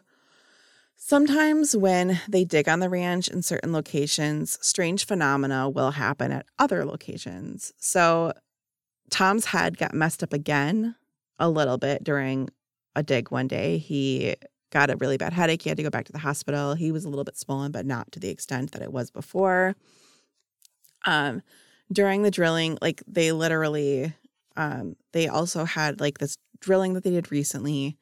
[0.96, 6.46] sometimes when they dig on the ranch in certain locations, strange phenomena will happen at
[6.58, 7.72] other locations.
[7.78, 8.32] So
[9.10, 10.96] Tom's head got messed up again
[11.42, 12.48] a little bit during
[12.94, 13.76] a dig one day.
[13.76, 14.36] He
[14.70, 15.60] got a really bad headache.
[15.62, 16.74] He had to go back to the hospital.
[16.74, 19.74] He was a little bit swollen, but not to the extent that it was before.
[21.04, 21.42] Um,
[21.92, 24.14] during the drilling, like they literally,
[24.56, 27.98] um, they also had like this drilling that they did recently.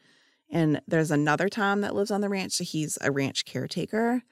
[0.51, 2.53] And there's another Tom that lives on the ranch.
[2.53, 4.22] So he's a ranch caretaker.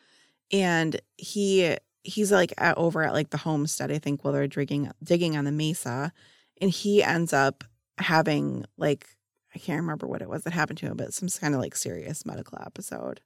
[0.52, 4.90] And he he's like at, over at like the homestead, I think, while they're digging
[5.02, 6.12] digging on the mesa.
[6.60, 7.64] And he ends up
[7.98, 9.08] having like
[9.54, 11.74] I can't remember what it was that happened to him, but some kind of like
[11.74, 13.20] serious medical episode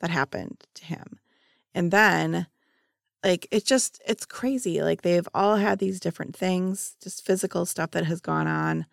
[0.00, 1.18] that happened to him.
[1.74, 2.46] And then
[3.24, 4.82] like it's just it's crazy.
[4.82, 8.86] Like they've all had these different things, just physical stuff that has gone on,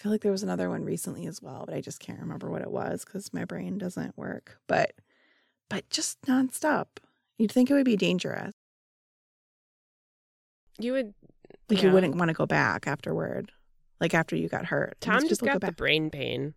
[0.00, 2.48] I feel like there was another one recently as well, but I just can't remember
[2.48, 4.58] what it was because my brain doesn't work.
[4.66, 4.92] But
[5.68, 6.86] but just nonstop.
[7.36, 8.54] You'd think it would be dangerous.
[10.78, 11.12] You would
[11.68, 13.52] Like you wouldn't want to go back afterward.
[14.00, 14.96] Like after you got hurt.
[15.00, 16.54] Tom just people go got the brain pain.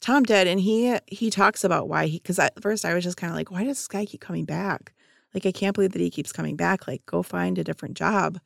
[0.00, 3.16] Tom did, and he he talks about why he because at first I was just
[3.16, 4.92] kind of like, why does this guy keep coming back?
[5.32, 6.86] Like I can't believe that he keeps coming back.
[6.88, 8.38] Like go find a different job.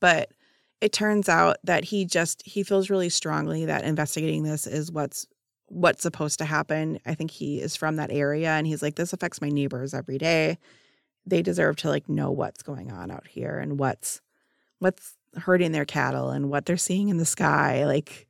[0.00, 0.32] But
[0.80, 5.26] it turns out that he just he feels really strongly that investigating this is what's
[5.66, 6.98] what's supposed to happen.
[7.06, 10.18] I think he is from that area and he's like, this affects my neighbors every
[10.18, 10.58] day.
[11.26, 14.20] They deserve to like know what's going on out here and what's
[14.78, 17.86] what's hurting their cattle and what they're seeing in the sky.
[17.86, 18.26] Like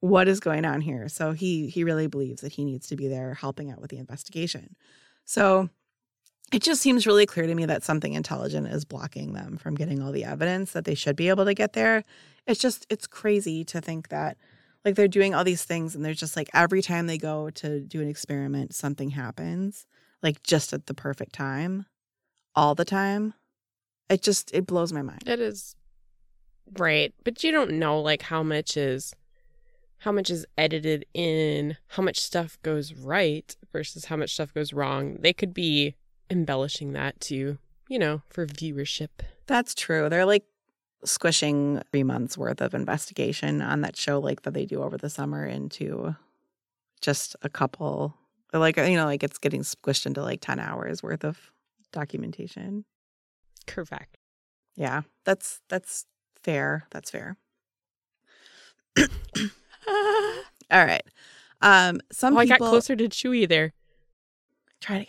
[0.00, 1.08] what is going on here?
[1.08, 3.98] So he he really believes that he needs to be there helping out with the
[3.98, 4.76] investigation.
[5.24, 5.68] So
[6.52, 10.00] it just seems really clear to me that something intelligent is blocking them from getting
[10.00, 12.04] all the evidence that they should be able to get there.
[12.46, 14.36] It's just it's crazy to think that
[14.84, 17.80] like they're doing all these things and there's just like every time they go to
[17.80, 19.86] do an experiment something happens
[20.22, 21.86] like just at the perfect time
[22.54, 23.34] all the time.
[24.08, 25.24] It just it blows my mind.
[25.26, 25.76] It is
[26.76, 29.14] right, but you don't know like how much is
[29.98, 34.72] how much is edited in, how much stuff goes right versus how much stuff goes
[34.72, 35.16] wrong.
[35.20, 35.96] They could be
[36.30, 37.58] embellishing that to,
[37.88, 39.08] you know, for viewership.
[39.46, 40.08] That's true.
[40.08, 40.44] They're like
[41.04, 45.10] squishing three months worth of investigation on that show, like that they do over the
[45.10, 46.14] summer, into
[47.00, 48.14] just a couple.
[48.52, 51.50] Like you know, like it's getting squished into like ten hours worth of
[51.92, 52.84] documentation.
[53.66, 54.16] Correct.
[54.76, 56.06] Yeah, that's that's
[56.48, 56.86] fair.
[56.90, 57.36] That's fair.
[58.98, 61.02] All right.
[61.60, 63.74] Um, some oh, I people got closer to Chewy there.
[64.80, 65.08] try it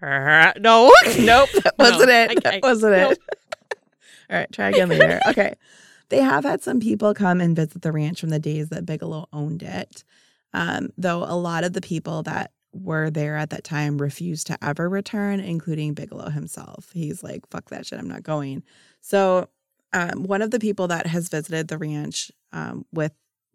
[0.00, 0.52] again.
[0.62, 0.90] no.
[1.18, 2.30] Nope, that wasn't it.
[2.30, 3.18] I- that I- wasn't it.
[4.30, 5.20] All right, try again later.
[5.28, 5.54] Okay.
[6.10, 9.26] They have had some people come and visit the ranch from the days that Bigelow
[9.32, 10.04] owned it.
[10.54, 14.64] Um, though a lot of the people that were there at that time refused to
[14.64, 16.90] ever return, including Bigelow himself.
[16.92, 18.62] He's like, fuck that shit, I'm not going.
[19.00, 19.48] So
[19.92, 23.12] um, one of the people that has visited the ranch um, with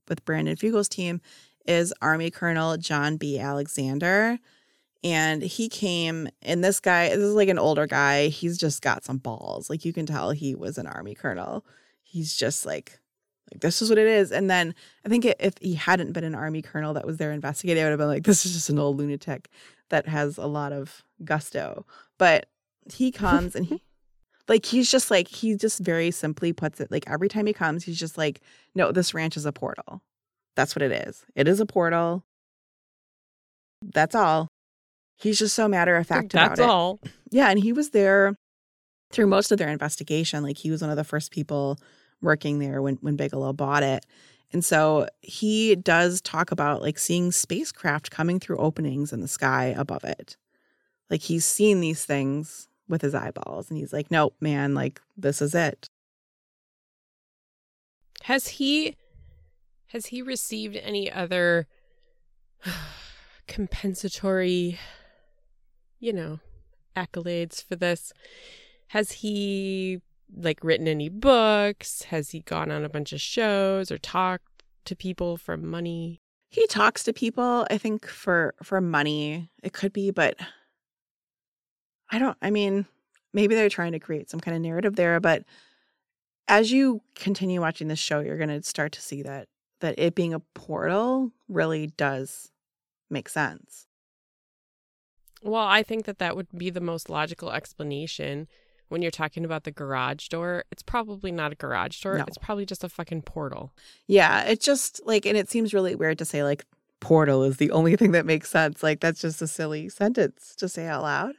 [0.09, 1.21] with Brandon Fugel's team
[1.65, 3.39] is Army Colonel John B.
[3.39, 4.37] Alexander.
[5.03, 8.27] And he came, and this guy, this is like an older guy.
[8.27, 9.69] He's just got some balls.
[9.69, 11.65] Like you can tell he was an army colonel.
[12.03, 12.99] He's just like,
[13.51, 14.31] like this is what it is.
[14.31, 14.73] And then
[15.05, 17.91] I think if he hadn't been an army colonel that was there investigating, I would
[17.91, 19.49] have been like, this is just an old lunatic
[19.89, 21.85] that has a lot of gusto.
[22.17, 22.47] But
[22.91, 23.83] he comes and he,
[24.47, 27.83] like, he's just like, he just very simply puts it like every time he comes,
[27.83, 28.41] he's just like,
[28.75, 30.01] no, this ranch is a portal.
[30.55, 31.25] That's what it is.
[31.35, 32.23] It is a portal.
[33.81, 34.47] That's all.
[35.17, 36.69] He's just so matter of fact about That's it.
[36.69, 36.99] all.
[37.29, 38.35] Yeah, and he was there
[39.11, 40.43] through most of their investigation.
[40.43, 41.77] Like he was one of the first people
[42.23, 44.05] working there when when Bigelow bought it.
[44.51, 49.73] And so he does talk about like seeing spacecraft coming through openings in the sky
[49.77, 50.37] above it.
[51.09, 55.41] Like he's seen these things with his eyeballs and he's like, "Nope, man, like this
[55.41, 55.89] is it."
[58.23, 58.95] Has he
[59.87, 61.67] has he received any other
[63.47, 64.79] compensatory,
[65.99, 66.39] you know,
[66.95, 68.13] accolades for this?
[68.87, 70.01] Has he
[70.35, 72.03] like written any books?
[72.03, 76.21] Has he gone on a bunch of shows or talked to people for money?
[76.49, 79.49] He talks to people, I think for for money.
[79.63, 80.37] It could be, but
[82.11, 82.85] I don't I mean,
[83.33, 85.43] maybe they're trying to create some kind of narrative there, but
[86.47, 89.47] as you continue watching this show, you're going to start to see that
[89.79, 92.51] that it being a portal really does
[93.09, 93.87] make sense.
[95.41, 98.47] Well, I think that that would be the most logical explanation
[98.93, 100.63] when you're talking about the garage door.
[100.71, 102.19] It's probably not a garage door.
[102.19, 102.25] No.
[102.27, 103.73] It's probably just a fucking portal.
[104.07, 106.63] Yeah, it just like and it seems really weird to say like
[107.01, 108.83] portal is the only thing that makes sense.
[108.83, 111.33] Like that's just a silly sentence to say out loud.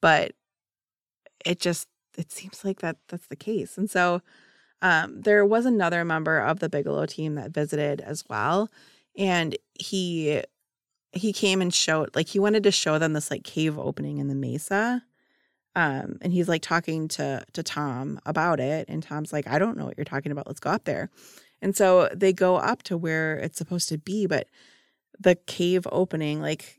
[0.00, 0.32] But
[1.44, 3.76] it just it seems like that that's the case.
[3.76, 4.22] And so
[4.80, 8.70] um there was another member of the Bigelow team that visited as well
[9.16, 10.42] and he
[11.12, 14.28] he came and showed like he wanted to show them this like cave opening in
[14.28, 15.02] the mesa
[15.76, 19.76] um and he's like talking to to Tom about it and Tom's like I don't
[19.76, 20.46] know what you're talking about.
[20.46, 21.10] Let's go up there.
[21.62, 24.48] And so they go up to where it's supposed to be but
[25.18, 26.78] the cave opening like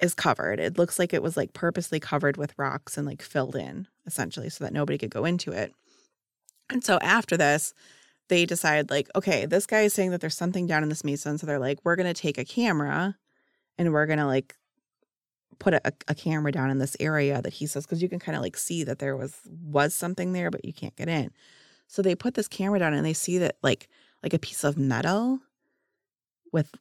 [0.00, 0.60] is covered.
[0.60, 4.50] It looks like it was like purposely covered with rocks and like filled in essentially
[4.50, 5.72] so that nobody could go into it.
[6.70, 7.74] And so after this
[8.28, 11.28] they decide like okay this guy is saying that there's something down in this mesa
[11.28, 13.16] and so they're like we're going to take a camera
[13.78, 14.56] and we're going to like
[15.58, 18.36] put a, a camera down in this area that he says because you can kind
[18.36, 21.30] of like see that there was was something there but you can't get in
[21.86, 23.88] so they put this camera down and they see that like
[24.22, 25.40] like a piece of metal
[26.52, 26.74] with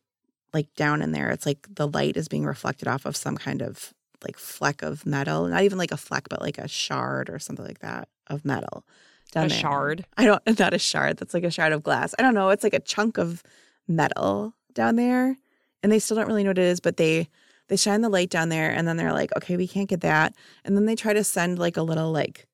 [0.56, 1.30] like down in there.
[1.32, 5.06] It's like the light is being reflected off of some kind of like fleck of
[5.06, 8.46] metal, not even like a fleck, but like a shard or something like that of
[8.46, 8.86] metal.
[9.32, 9.58] Down a there.
[9.60, 10.06] shard.
[10.18, 11.18] I don't, not a shard.
[11.18, 12.16] That's like a shard of glass.
[12.18, 12.50] I don't know.
[12.50, 13.44] It's like a chunk of
[13.88, 15.38] metal down there,
[15.84, 16.80] and they still don't really know what it is.
[16.80, 17.28] But they
[17.68, 20.36] they shine the light down there, and then they're like, okay, we can't get that.
[20.64, 22.48] And then they try to send like a little like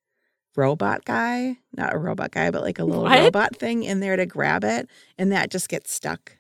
[0.55, 3.20] robot guy, not a robot guy, but like a little What?
[3.20, 6.38] robot thing in there to grab it, and that just gets stuck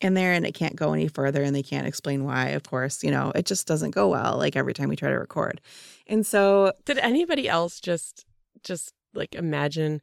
[0.00, 2.48] in there, and it can't go any further, and they can't explain why.
[2.50, 4.36] Of course, you know, it just doesn't go well.
[4.36, 5.60] Like every time we try to record,
[6.06, 8.24] and so Did anybody else just
[8.62, 10.00] just like imagine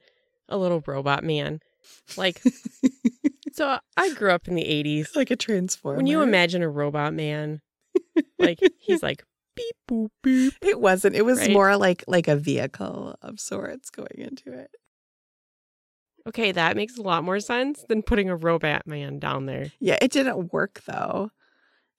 [0.49, 1.59] a little robot man?
[2.17, 2.41] Like
[3.53, 5.15] so I grew up in the 80s.
[5.15, 5.97] like a transformer.
[5.97, 7.61] When you imagine a robot man,
[8.39, 9.23] like he's like
[9.55, 10.53] beep boop beep.
[10.61, 11.15] It wasn't.
[11.15, 11.51] It was Right?
[11.51, 14.71] more like like a vehicle of sorts going into it.
[16.27, 19.71] Okay, that makes a lot more sense than putting a robot man down there.
[19.79, 21.31] Yeah, it didn't work though.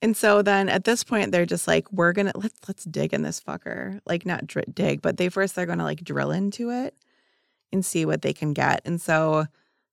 [0.00, 3.12] And so then at this point they're just like we're going to let's let's dig
[3.12, 4.00] in this fucker.
[4.06, 6.94] Like not dr- dig, but they first they're going to like drill into it
[7.72, 8.80] and see what they can get.
[8.84, 9.46] And so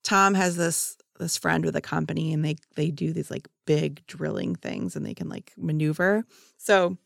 [0.03, 4.05] Tom has this this friend with a company and they they do these like big
[4.07, 6.26] drilling things and they can like maneuver.
[6.57, 6.97] So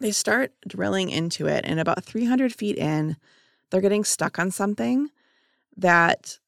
[0.00, 3.16] they start drilling into it and about 300 feet in
[3.70, 5.10] they're getting stuck on something
[5.76, 6.38] that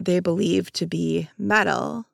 [0.00, 2.06] they believe to be metal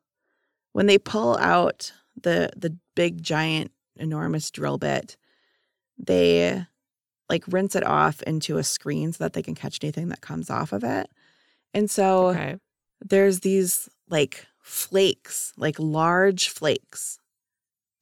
[0.71, 1.91] when they pull out
[2.21, 5.17] the the big giant enormous drill bit
[5.97, 6.65] they
[7.29, 10.49] like rinse it off into a screen so that they can catch anything that comes
[10.49, 11.09] off of it
[11.73, 12.57] and so Okay.
[13.01, 17.19] There's these like flakes like large flakes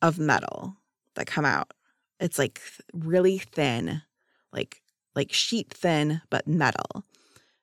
[0.02, 0.78] of metal
[1.16, 1.72] that come out
[2.20, 2.62] it's like
[2.94, 4.02] really thin
[4.52, 4.82] like
[5.16, 7.04] like sheet thin but metal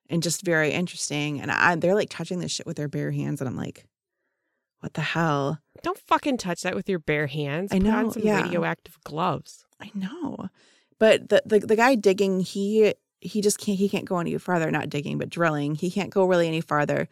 [0.09, 3.41] and just very interesting and I, they're like touching this shit with their bare hands
[3.41, 3.85] and i'm like
[4.81, 7.71] what the hell Don't fucking touch that with your bare hands.
[7.71, 8.41] I Put know, on some yeah.
[8.41, 9.63] radioactive gloves.
[9.79, 10.49] i know
[10.99, 14.69] but the, the the guy digging he he just can't he can't go any farther
[14.71, 15.75] not digging but drilling.
[15.75, 17.07] He can't go really any farther.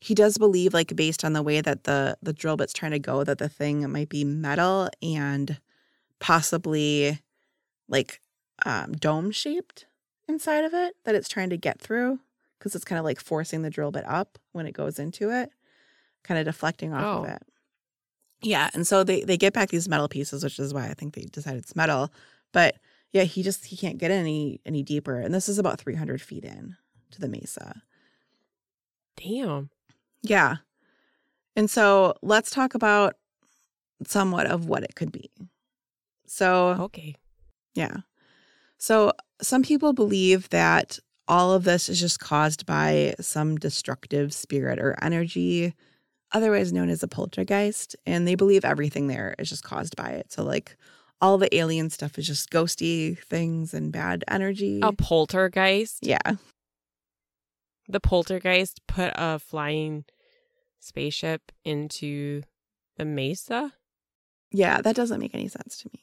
[0.00, 2.98] He does believe like based on the way that the the drill bit's trying to
[2.98, 5.58] go that the thing might be metal and
[6.20, 7.20] possibly
[7.88, 8.20] like
[8.64, 9.86] um dome shaped
[10.28, 12.18] inside of it that it's trying to get through
[12.58, 15.50] because it's kind of like forcing the drill bit up when it goes into it
[16.22, 17.32] kind of deflecting off of Oh.
[17.34, 17.42] it.
[18.40, 21.14] Yeah and so they they get back these metal pieces which is why i think
[21.14, 22.10] they decided it's metal
[22.52, 22.76] but
[23.14, 26.44] yeah he just he can't get any any deeper and this is about 300 feet
[26.44, 26.76] in
[27.10, 27.80] to the mesa
[29.16, 29.70] Damn.
[30.22, 30.56] yeah
[31.56, 33.14] and so let's talk about
[34.06, 35.30] somewhat of what it could be
[36.26, 37.14] so Okay.
[37.74, 37.98] yeah.
[38.78, 40.98] So some people believe that
[41.28, 45.74] all of this is just caused by some destructive spirit or energy,
[46.32, 47.94] otherwise known as a poltergeist.
[48.04, 50.32] And they believe everything there is just caused by it.
[50.32, 50.76] So, like,
[51.20, 54.80] all the alien stuff is just ghosty things and bad energy.
[54.82, 56.06] A poltergeist.
[56.06, 56.36] yeah.
[57.88, 60.04] The poltergeist put a flying
[60.80, 62.42] spaceship into
[62.96, 63.72] the mesa.
[64.50, 64.80] Yeah.
[64.80, 66.00] That doesn't make any sense to me.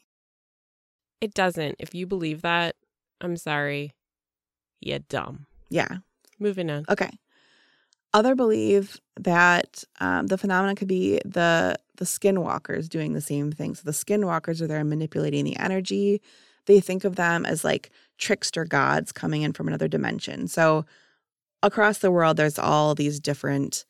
[1.21, 1.75] It doesn't.
[1.79, 2.75] If you believe that,
[3.19, 3.93] I'm sorry.
[4.79, 5.45] You're dumb.
[5.69, 5.97] Yeah.
[6.39, 6.85] Moving on.
[6.89, 7.11] Okay.
[8.13, 13.75] Other believe that um, the phenomenon could be the the skinwalkers doing the same thing.
[13.75, 16.19] So the skinwalkers are there manipulating the energy.
[16.65, 20.47] They think of them as like trickster gods coming in from another dimension.
[20.47, 20.85] So
[21.61, 23.85] across the world, there's all these different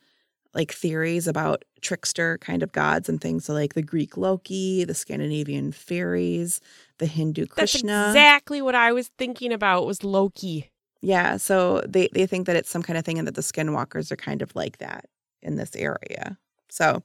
[0.54, 3.46] like theories about trickster kind of gods and things.
[3.46, 6.60] So like the Greek Loki, the Scandinavian fairies,
[6.98, 7.56] the Hindu Krishna.
[7.56, 8.08] That's Krishna.
[8.10, 10.71] exactly what I was thinking about was Loki.
[11.02, 14.12] Yeah, so they they think that it's some kind of thing and that the skinwalkers
[14.12, 15.06] are kind of like that
[15.42, 16.38] in this area.
[16.70, 17.02] So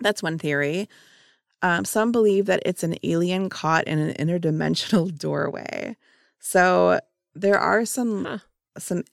[0.00, 0.88] that's one theory.
[1.62, 5.96] Um, some believe that it's an alien caught in an interdimensional doorway.
[6.40, 7.00] So
[7.34, 8.38] there are some Huh.
[8.78, 9.04] some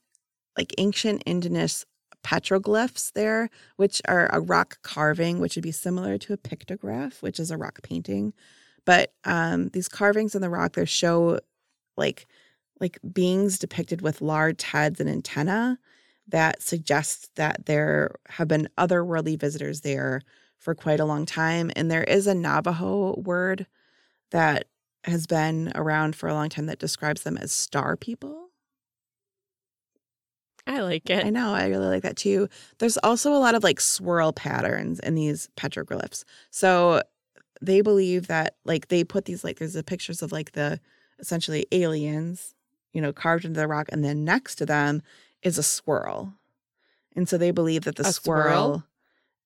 [0.57, 1.85] like ancient indigenous
[2.23, 7.39] petroglyphs there, which are a rock carving, which would be similar to a pictograph, which
[7.39, 8.33] is a rock painting.
[8.85, 11.39] But um, these carvings in the rock, they show
[11.97, 12.27] like
[12.79, 15.79] like beings depicted with large heads and antenna
[16.27, 20.21] that suggests that there have been otherworldly visitors there
[20.57, 21.71] for quite a long time.
[21.75, 23.65] And there is a Navajo word
[24.31, 24.65] that
[25.05, 28.49] has been around for a long time that describes them as star people.
[30.67, 31.25] I like it.
[31.25, 32.47] I know, I really like that too.
[32.77, 36.25] There's also a lot of like swirl patterns in these petroglyphs.
[36.51, 37.01] So
[37.59, 40.79] they believe that like they put these like there's the pictures of like the
[41.17, 42.53] essentially aliens,
[42.93, 45.01] you know, carved into the rock, and then next to them
[45.41, 46.33] is a swirl.
[47.15, 48.83] And so they believe that the swirl, swirl?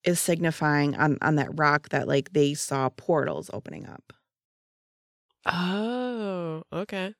[0.03, 4.13] is signifying on, on that rock that like they saw portals opening up.
[5.45, 7.13] Oh, okay.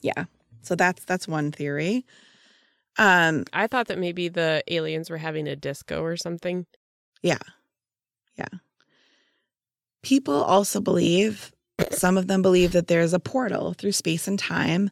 [0.00, 0.24] Yeah.
[0.62, 2.04] So that's that's one theory.
[2.98, 6.66] Um I thought that maybe the aliens were having a disco or something.
[7.22, 7.38] Yeah.
[8.36, 8.48] Yeah.
[10.02, 11.52] People also believe
[11.90, 14.90] some of them believe that there's a portal through space and time.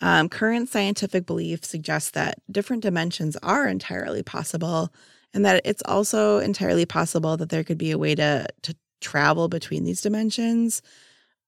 [0.00, 4.92] Um, current scientific belief suggests that different dimensions are entirely possible,
[5.34, 9.48] and that it's also entirely possible that there could be a way to to travel
[9.48, 10.82] between these dimensions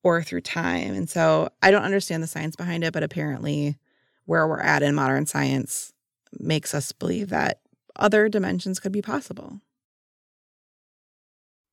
[0.02, 0.94] or through time.
[0.94, 3.76] And so I don't understand the science behind it, but apparently
[4.24, 5.92] where we're at in modern science
[6.38, 7.60] makes us believe that
[7.96, 9.60] other dimensions could be possible.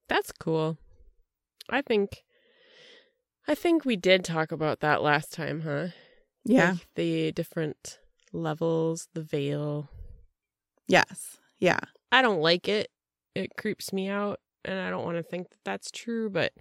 [0.10, 0.78] That's cool.
[1.70, 2.24] I think
[3.48, 5.88] I think we did talk about that last time, huh?
[6.48, 6.72] Yeah.
[6.72, 8.00] Like the different
[8.32, 9.90] levels, the veil.
[10.88, 11.38] Yes.
[11.60, 11.80] Yeah.
[12.12, 12.90] I don't like it.
[13.36, 16.54] It creeps me out and I don't want to think that that's true, but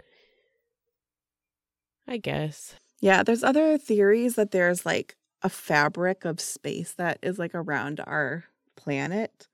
[2.06, 2.74] I guess.
[3.00, 8.00] Yeah, there's other theories that there's like a fabric of space that is like around
[8.00, 8.44] our
[8.76, 9.46] planet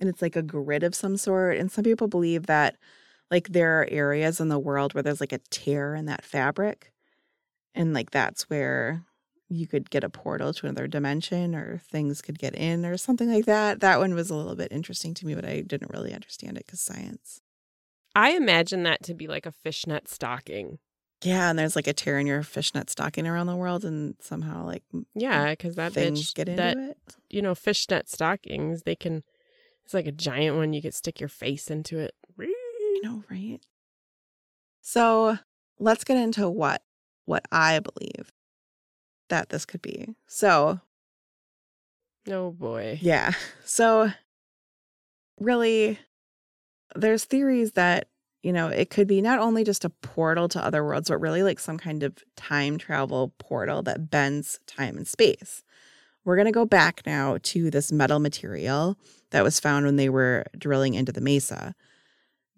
[0.00, 2.76] and it's like a grid of some sort and some people believe that
[3.30, 6.92] like there are areas in the world where there's like a tear in that fabric
[7.74, 9.04] and like that's where
[9.48, 13.32] you could get a portal to another dimension or things could get in or something
[13.32, 13.80] like that.
[13.80, 16.66] That one was a little bit interesting to me, but I didn't really understand it
[16.66, 17.40] cuz science.
[18.14, 20.78] I imagine that to be like a fishnet stocking.
[21.22, 24.64] Yeah, and there's like a tear in your fishnet stocking around the world and somehow
[24.66, 24.82] like
[25.14, 26.98] Yeah, because that things bitch, get into that it.
[27.30, 29.22] you know, fishnet stockings, they can.
[29.84, 30.72] It's like a giant one.
[30.72, 32.14] You could stick your face into it.
[32.40, 33.60] I know, right?
[34.80, 35.38] So
[35.78, 36.82] let's get into what
[37.24, 38.32] what I believe
[39.28, 40.14] that this could be.
[40.26, 40.80] So
[42.28, 42.98] Oh boy.
[43.00, 43.32] yeah,
[43.64, 44.10] so
[45.40, 45.98] really,
[46.94, 48.08] there's theories that
[48.42, 51.42] you know it could be not only just a portal to other worlds, but really
[51.42, 55.62] like some kind of time travel portal that bends time and space.
[56.24, 58.96] We're gonna go back now to this metal material
[59.30, 61.74] that was found when they were drilling into the mesa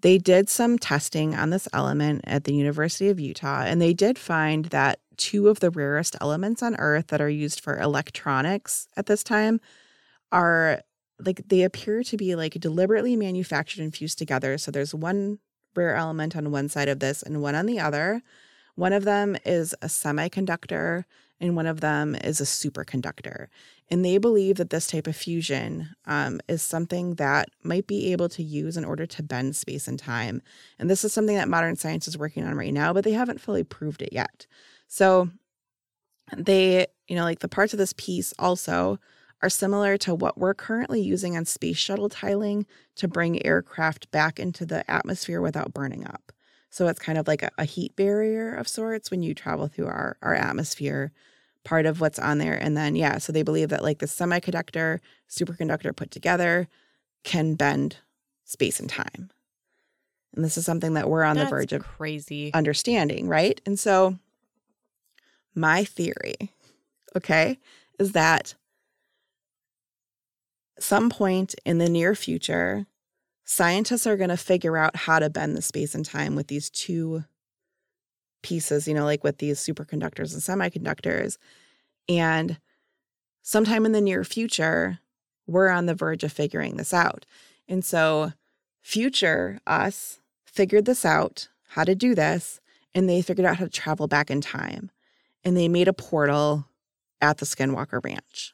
[0.01, 4.19] they did some testing on this element at the University of Utah, and they did
[4.19, 9.07] find that two of the rarest elements on Earth that are used for electronics at
[9.07, 9.61] this time
[10.33, 10.81] are
[11.19, 14.57] like they appear to be like deliberately manufactured and fused together.
[14.57, 15.41] So there's one
[15.75, 18.23] rare element on one side of this and one on the other.
[18.75, 21.05] One of them is a semiconductor,
[21.41, 23.49] and one of them is a superconductor.
[23.91, 28.29] And they believe that this type of fusion um, is something that might be able
[28.31, 30.43] to use in order to bend space and time.
[30.79, 33.41] And this is something that modern science is working on right now, but they haven't
[33.41, 34.47] fully proved it yet.
[34.89, 35.30] So
[36.36, 38.99] they, you know, like the parts of this piece also
[39.41, 42.66] are similar to what we're currently using on space shuttle tiling
[42.97, 46.32] to bring aircraft back into the atmosphere without burning up.
[46.70, 49.86] So it's kind of like a, a heat barrier of sorts when you travel through
[49.86, 51.12] our, our atmosphere
[51.64, 52.55] part of what's on there.
[52.55, 56.68] And then, yeah, so they believe that like the semiconductor, superconductor put together
[57.24, 57.99] can bend
[58.45, 59.30] space and time.
[60.34, 62.53] And this is something that we're on That's the verge of crazy.
[62.55, 63.61] understanding, right?
[63.66, 64.18] And so,
[65.59, 66.53] my theory,
[67.17, 67.59] okay,
[67.99, 68.55] is that
[70.79, 72.87] some point in the near future,
[73.45, 76.71] scientists are going to figure out how to bend the space and time with these
[76.71, 77.25] two
[78.43, 81.39] pieces, you know, like with these superconductors and semiconductors.
[82.09, 82.59] And
[83.43, 85.01] sometime in the near future,
[85.47, 87.27] we're on the verge of figuring this out.
[87.67, 88.33] And so,
[88.81, 92.61] future us figured this out, how to do this,
[92.95, 94.91] and they figured out how to travel back in time.
[95.49, 96.66] And they made a portal
[97.22, 98.53] at the Skinwalker Ranch.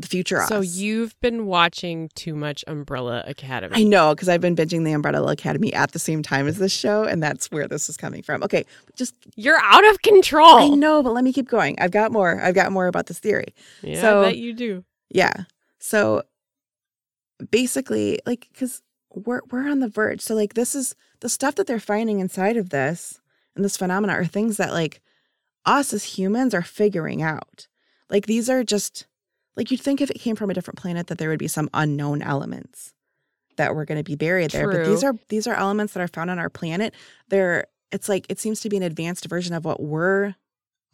[0.00, 0.74] The future So us.
[0.76, 3.76] you've been watching too much Umbrella Academy.
[3.76, 6.72] I know because I've been binging the Umbrella Academy at the same time as this
[6.72, 8.42] show, and that's where this is coming from.
[8.42, 8.64] Okay,
[8.96, 10.56] just You're out of control.
[10.56, 11.76] I know, but let me keep going.
[11.80, 12.40] I've got more.
[12.42, 13.54] I've got more about this theory.
[13.82, 14.84] Yeah, So- I bet you do.
[15.08, 15.44] Yeah.
[15.78, 16.22] So
[17.50, 18.82] basically, like, because
[19.14, 20.20] we're we're on the verge.
[20.20, 23.20] So like, this is the stuff that they're finding inside of this
[23.56, 25.00] and this phenomena are things that like
[25.68, 27.68] us as humans are figuring out.
[28.10, 29.06] Like these are just
[29.56, 31.68] like you'd think if it came from a different planet that there would be some
[31.74, 32.94] unknown elements
[33.56, 34.70] that were going to be buried there.
[34.70, 36.94] But these are these are elements that are found on our planet.
[37.28, 40.34] They're it's like it seems to be an advanced version of what we're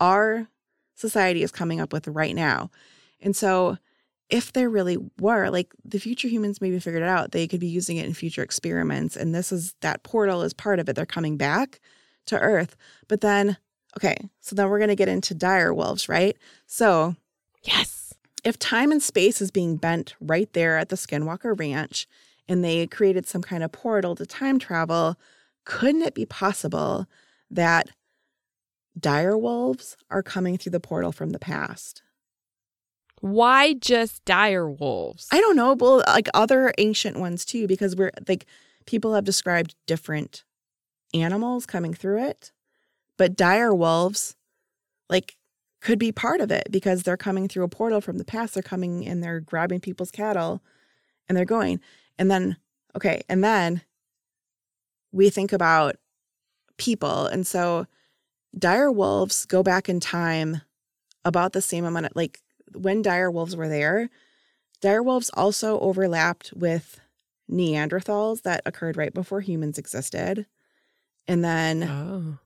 [0.00, 0.48] our
[0.96, 2.70] society is coming up with right now.
[3.20, 3.78] And so
[4.30, 7.68] if there really were, like the future humans maybe figured it out, they could be
[7.68, 9.16] using it in future experiments.
[9.16, 10.96] And this is that portal is part of it.
[10.96, 11.80] They're coming back
[12.26, 12.76] to Earth.
[13.06, 13.58] But then,
[13.96, 16.36] okay, so then we're going to get into dire wolves, right?
[16.66, 17.16] So
[17.62, 18.14] Yes.
[18.44, 22.06] if time and space is being bent right there at the Skinwalker Ranch
[22.48, 25.16] and they created some kind of portal to time travel,
[25.64, 27.06] couldn't it be possible
[27.50, 27.88] that
[28.98, 32.02] dire wolves are coming through the portal from the past?
[33.20, 35.28] Why just dire wolves?
[35.32, 38.44] I don't know, well, like other ancient ones too, because we're like
[38.86, 40.44] people have described different
[41.14, 42.52] animals coming through it,
[43.16, 44.36] but dire wolves,
[45.08, 45.36] like,
[45.80, 48.54] could be part of it because they're coming through a portal from the past.
[48.54, 50.62] They're coming and they're grabbing people's cattle
[51.28, 51.78] and they're going.
[52.18, 52.56] And then,
[52.96, 53.82] okay, and then
[55.12, 55.96] we think about
[56.78, 57.26] people.
[57.26, 57.86] And so
[58.58, 60.62] dire wolves go back in time
[61.24, 62.40] about the same amount of like
[62.74, 64.08] when dire wolves were there,
[64.80, 66.98] dire wolves also overlapped with
[67.50, 70.46] Neanderthals that occurred right before humans existed.
[71.28, 72.38] And then oh.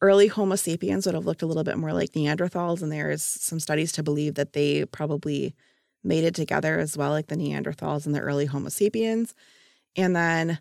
[0.00, 2.82] Early Homo sapiens would have looked a little bit more like Neanderthals.
[2.82, 5.54] And there's some studies to believe that they probably
[6.02, 9.34] mated together as well, like the Neanderthals and the early Homo sapiens.
[9.96, 10.58] And then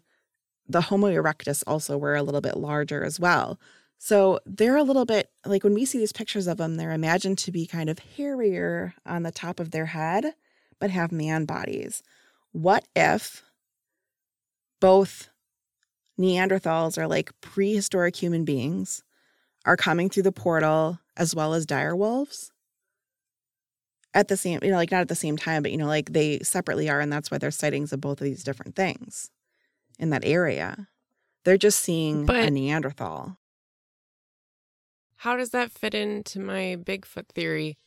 [0.67, 3.59] the Homo erectus also were a little bit larger as well.
[3.97, 7.37] So they're a little bit like when we see these pictures of them, they're imagined
[7.39, 10.33] to be kind of hairier on the top of their head,
[10.79, 12.03] but have man bodies.
[12.51, 13.43] What if
[14.81, 15.29] both
[16.19, 19.03] Neanderthals are like prehistoric human beings
[19.65, 22.51] are coming through the portal as well as dire wolves?
[24.15, 26.13] At the same, you know, like not at the same time, but you know, like
[26.13, 29.31] they separately are, and that's why there's sightings of both of these different things
[29.97, 30.87] in that area.
[31.45, 33.37] They're just seeing But- a Neanderthal.
[35.17, 37.77] How does that fit into my Bigfoot theory?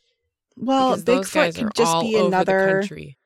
[0.56, 3.18] Well, because Bigfoot could just be another country.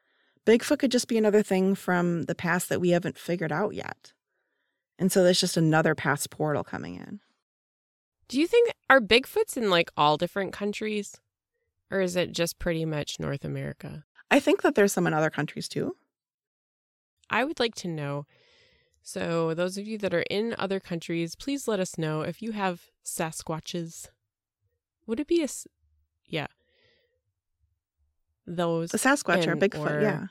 [0.44, 4.12] Bigfoot could just be another thing from the past that we haven't figured out yet.
[4.98, 7.20] And so there's just another past portal coming in.
[8.31, 11.16] Do you think are Bigfoots in like all different countries,
[11.91, 14.05] or is it just pretty much North America?
[14.31, 15.97] I think that there's some in other countries too.
[17.28, 18.26] I would like to know.
[19.03, 22.53] So, those of you that are in other countries, please let us know if you
[22.53, 24.09] have Sasquatches.
[25.07, 25.45] Would it be a.
[25.45, 25.66] s-
[26.26, 26.47] Yeah.
[28.47, 30.26] Those The Sasquatch or Bigfoot, yeah.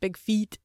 [0.00, 0.58] big feet.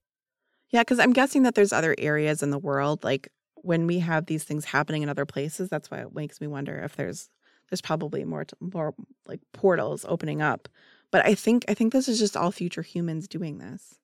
[0.72, 3.30] Yeah, because I'm guessing that there's other areas in the world, like
[3.64, 5.68] when we have these things happening in other places.
[5.70, 7.30] That's why it makes me wonder if there's
[7.70, 8.94] there's probably more t- more
[9.26, 10.70] like portals opening up.
[11.12, 14.00] But I think I think this is just all future humans doing this.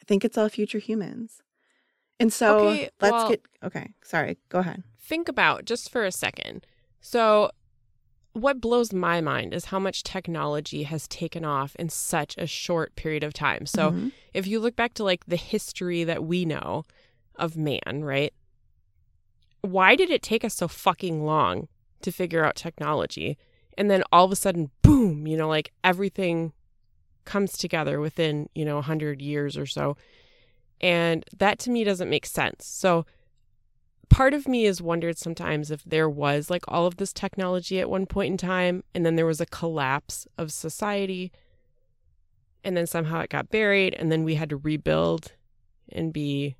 [0.00, 1.42] I think it's all future humans.
[2.20, 3.92] And so Okay, let's well- get okay.
[4.02, 4.82] Sorry, go ahead.
[4.98, 6.66] Think about just for a second.
[7.00, 7.50] So,
[8.32, 12.96] what blows my mind is how much technology has taken off in such a short
[12.96, 13.66] period of time.
[13.66, 14.12] So, Mhm.
[14.32, 16.84] if you look back to like the history that we know
[17.36, 18.32] of man, right?
[19.64, 21.68] Why did it take us so fucking long
[22.02, 23.38] to figure out technology?
[23.78, 26.52] And then all of a sudden, boom, you know, like everything
[27.24, 29.96] comes together within, you know, 100 years or so.
[30.82, 32.66] And that to me doesn't make sense.
[32.66, 33.06] So,
[34.10, 37.88] part of me has wondered sometimes if there was like all of this technology at
[37.88, 41.32] one point in time and then there was a collapse of society
[42.62, 45.32] and then somehow it got buried and then we had to rebuild
[45.90, 46.54] and be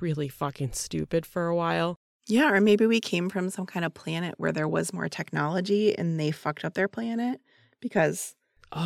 [0.00, 1.96] really fucking stupid for a while.
[2.26, 5.96] Yeah, or maybe we came from some kind of planet where there was more technology
[5.96, 7.40] and they fucked up their planet
[7.80, 8.34] because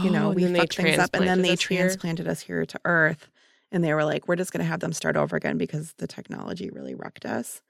[0.02, 1.78] you know Oh, we fucked things up and then they us here.
[1.82, 3.28] transplanted us here to Earth
[3.70, 6.06] and they were like, we're just going to have them start over again because the
[6.06, 7.62] technology really wrecked us.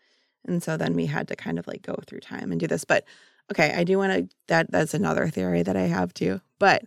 [0.47, 2.85] And so then we had to kind of like go through time and do this.
[2.85, 3.05] But
[3.53, 6.41] okay, I do want to that that's another theory that I have too.
[6.59, 6.85] But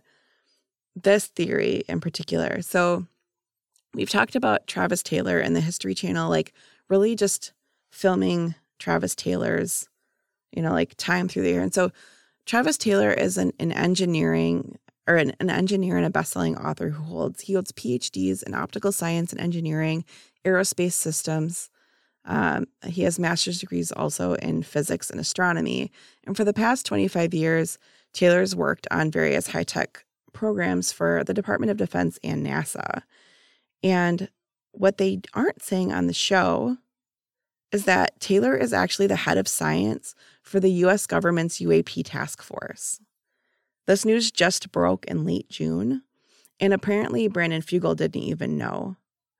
[0.96, 2.62] this theory in particular.
[2.62, 3.06] So
[3.94, 6.52] we've talked about Travis Taylor and the History Channel, like
[6.88, 7.52] really just
[7.90, 9.88] filming Travis Taylor's,
[10.52, 11.62] you know, like time through the year.
[11.62, 11.90] And so
[12.46, 17.02] Travis Taylor is an, an engineering or an, an engineer and a best-selling author who
[17.02, 20.04] holds he holds PhDs in optical science and engineering,
[20.44, 21.70] aerospace systems.
[22.24, 25.90] Um, he has master's degrees also in physics and astronomy.
[26.24, 27.78] And for the past 25 years,
[28.12, 33.02] Taylor's worked on various high-tech programs for the Department of Defense and NASA.
[33.82, 34.28] And
[34.72, 36.78] what they aren't saying on the show
[37.72, 42.42] is that Taylor is actually the head of science for the US government's UAP task
[42.42, 43.00] force.
[43.86, 46.02] This news just broke in late June,
[46.60, 48.96] and apparently Brandon Fugel didn't even know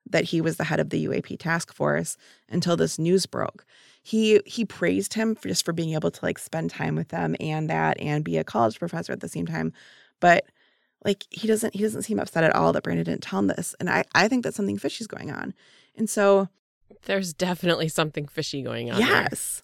[0.09, 2.17] that he was the head of the UAP task force
[2.49, 3.65] until this news broke.
[4.01, 7.37] He he praised him for just for being able to like spend time with them
[7.39, 9.71] and that and be a college professor at the same time.
[10.19, 10.45] But
[11.05, 13.75] like he doesn't he doesn't seem upset at all that Brandon didn't tell him this.
[13.79, 15.53] And I, I think that something fishy's going on.
[15.95, 16.47] And so
[17.05, 18.99] There's definitely something fishy going on.
[18.99, 19.07] there.
[19.07, 19.63] Yes.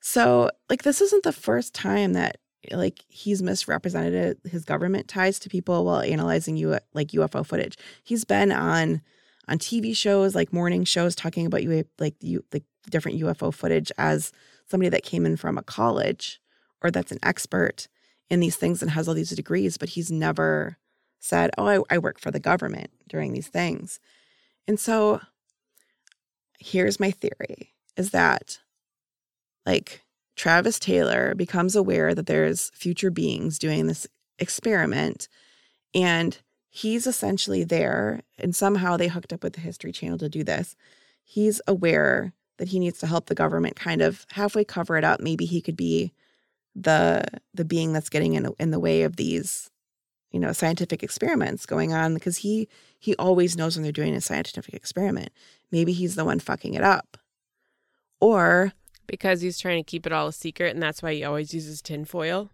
[0.00, 2.38] So, like, this isn't the first time that
[2.70, 7.76] like he's misrepresented his government ties to people while analyzing U- like UFO footage.
[8.04, 9.02] He's been on
[9.48, 13.90] on TV shows like morning shows talking about you like you like different UFO footage
[13.98, 14.32] as
[14.66, 16.40] somebody that came in from a college
[16.82, 17.88] or that's an expert
[18.32, 20.78] in these things and has all these degrees, but he's never
[21.20, 24.00] said, "Oh, I, I work for the government during these things."
[24.66, 25.20] And so,
[26.58, 28.58] here's my theory: is that
[29.66, 30.02] like
[30.34, 34.06] Travis Taylor becomes aware that there's future beings doing this
[34.38, 35.28] experiment
[35.94, 36.38] and
[36.70, 40.74] he's essentially there and somehow they hooked up with the history channel to do this
[41.22, 45.20] he's aware that he needs to help the government kind of halfway cover it up
[45.20, 46.12] maybe he could be
[46.74, 49.70] the the being that's getting in in the way of these
[50.30, 52.68] you know scientific experiments going on because he
[52.98, 55.30] he always knows when they're doing a scientific experiment
[55.70, 57.18] maybe he's the one fucking it up
[58.20, 58.72] or
[59.06, 61.82] because he's trying to keep it all a secret, and that's why he always uses
[61.82, 62.50] tinfoil.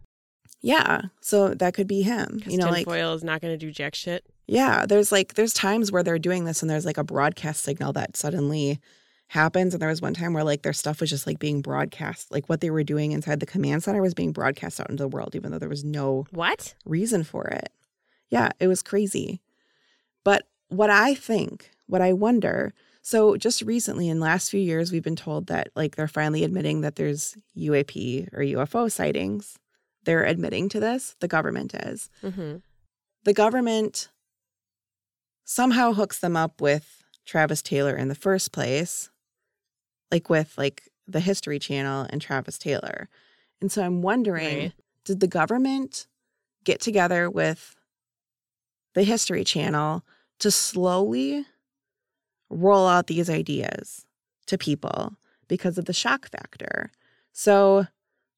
[0.60, 2.42] Yeah, so that could be him.
[2.46, 4.24] You know, tinfoil like is not going to do jack shit.
[4.46, 7.92] Yeah, there's like there's times where they're doing this, and there's like a broadcast signal
[7.92, 8.80] that suddenly
[9.28, 9.74] happens.
[9.74, 12.48] And there was one time where like their stuff was just like being broadcast, like
[12.48, 15.34] what they were doing inside the command center was being broadcast out into the world,
[15.34, 17.70] even though there was no what reason for it.
[18.30, 19.40] Yeah, it was crazy.
[20.24, 22.74] But what I think, what I wonder
[23.08, 26.82] so just recently in last few years we've been told that like they're finally admitting
[26.82, 29.58] that there's UAP or UFO sightings.
[30.04, 32.10] They're admitting to this, the government is.
[32.22, 32.56] Mm-hmm.
[33.24, 34.10] The government
[35.44, 39.08] somehow hooks them up with Travis Taylor in the first place,
[40.10, 43.08] like with like the History Channel and Travis Taylor.
[43.60, 44.72] And so I'm wondering, right.
[45.04, 46.06] did the government
[46.64, 47.76] get together with
[48.94, 50.04] the History Channel
[50.38, 51.46] to slowly
[52.50, 54.04] roll out these ideas
[54.46, 55.14] to people
[55.48, 56.90] because of the shock factor.
[57.32, 57.86] So,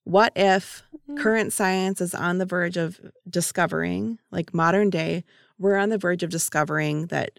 [0.05, 1.21] what if mm-hmm.
[1.21, 5.25] current science is on the verge of discovering, like modern day,
[5.59, 7.39] we're on the verge of discovering that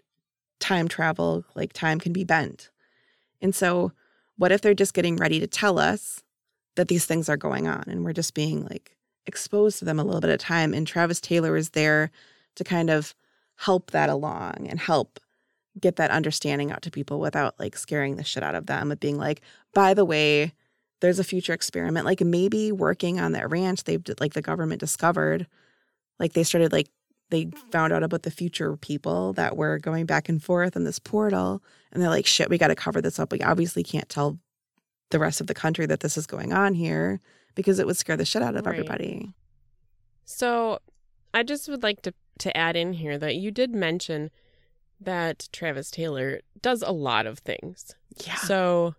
[0.60, 2.70] time travel, like time can be bent.
[3.40, 3.92] And so,
[4.36, 6.22] what if they're just getting ready to tell us
[6.76, 10.04] that these things are going on and we're just being like exposed to them a
[10.04, 10.74] little bit a time?
[10.74, 12.10] And Travis Taylor is there
[12.56, 13.14] to kind of
[13.56, 15.18] help that along and help
[15.80, 19.00] get that understanding out to people without like scaring the shit out of them of
[19.00, 19.40] being like
[19.72, 20.52] by the way
[21.00, 25.46] there's a future experiment like maybe working on that ranch they've like the government discovered
[26.18, 26.88] like they started like
[27.32, 30.98] they found out about the future people that were going back and forth in this
[30.98, 31.62] portal
[31.92, 34.38] and they're like shit we got to cover this up we obviously can't tell
[35.10, 37.20] the rest of the country that this is going on here
[37.54, 38.74] because it would scare the shit out of right.
[38.74, 39.32] everybody
[40.24, 40.78] so
[41.34, 44.30] i just would like to to add in here that you did mention
[45.00, 47.94] that Travis Taylor does a lot of things.
[48.24, 48.36] Yeah.
[48.36, 48.94] So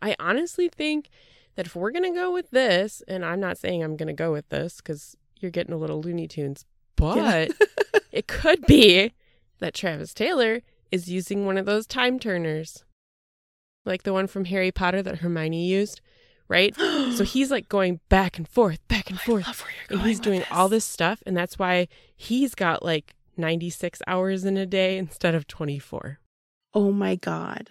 [0.00, 1.08] I honestly think
[1.56, 4.12] that if we're going to go with this, and I'm not saying I'm going to
[4.12, 6.64] go with this because you're getting a little Looney Tunes,
[6.96, 7.48] but yeah.
[8.12, 9.12] it could be
[9.58, 12.84] that Travis Taylor is using one of those time turners,
[13.84, 16.00] like the one from Harry Potter that Hermione used,
[16.48, 16.74] right?
[16.76, 20.48] so he's like going back and forth, back and forth, and he's doing this.
[20.50, 25.34] all this stuff, and that's why he's got like 96 hours in a day instead
[25.34, 26.18] of 24.
[26.74, 27.70] Oh my God.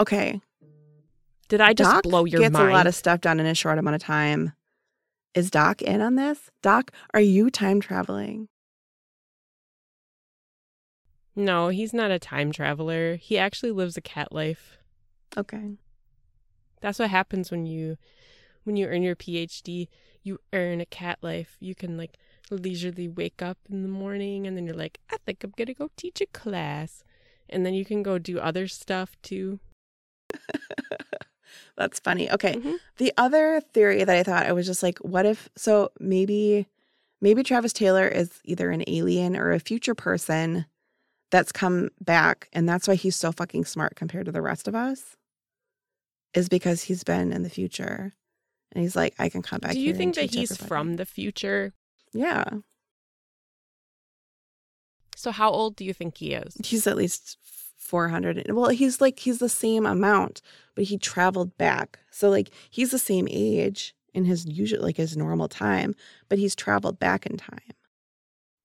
[0.00, 0.40] Okay.
[1.48, 2.70] Did I just Doc blow your gets mind?
[2.70, 4.52] a lot of stuff done in a short amount of time.
[5.34, 6.50] Is Doc in on this?
[6.62, 8.46] Doc, are you time traveling?
[11.34, 13.16] No, he's not a time traveler.
[13.16, 14.78] He actually lives a cat life.
[15.36, 15.72] Okay.
[16.80, 17.96] That's what happens when you
[18.62, 19.88] when you earn your PhD,
[20.22, 21.56] you earn a cat life.
[21.58, 22.16] You can like
[22.50, 25.74] leisurely wake up in the morning and then you're like, I think I'm going to
[25.74, 27.02] go teach a class.
[27.50, 29.58] And then you can go do other stuff too.
[31.76, 32.30] That's funny.
[32.30, 32.54] Okay.
[32.54, 32.74] Mm-hmm.
[32.98, 36.66] The other theory that I thought I was just like, what if so maybe
[37.20, 40.66] maybe Travis Taylor is either an alien or a future person
[41.30, 44.74] that's come back and that's why he's so fucking smart compared to the rest of
[44.74, 45.16] us
[46.34, 48.14] is because he's been in the future
[48.72, 50.68] and he's like I can come back Do you think that he's everybody.
[50.68, 51.72] from the future
[52.12, 52.44] yeah.
[55.16, 56.56] So how old do you think he is?
[56.64, 57.38] He's at least
[57.84, 58.50] 400.
[58.50, 60.40] Well, he's like he's the same amount,
[60.74, 61.98] but he traveled back.
[62.10, 65.94] So like he's the same age in his usual like his normal time,
[66.28, 67.60] but he's traveled back in time.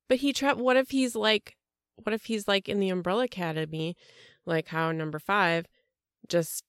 [0.08, 1.58] But he tra- what if he's like
[2.04, 3.98] what if he's like in the Umbrella Academy,
[4.46, 5.66] like how number 5
[6.30, 6.64] just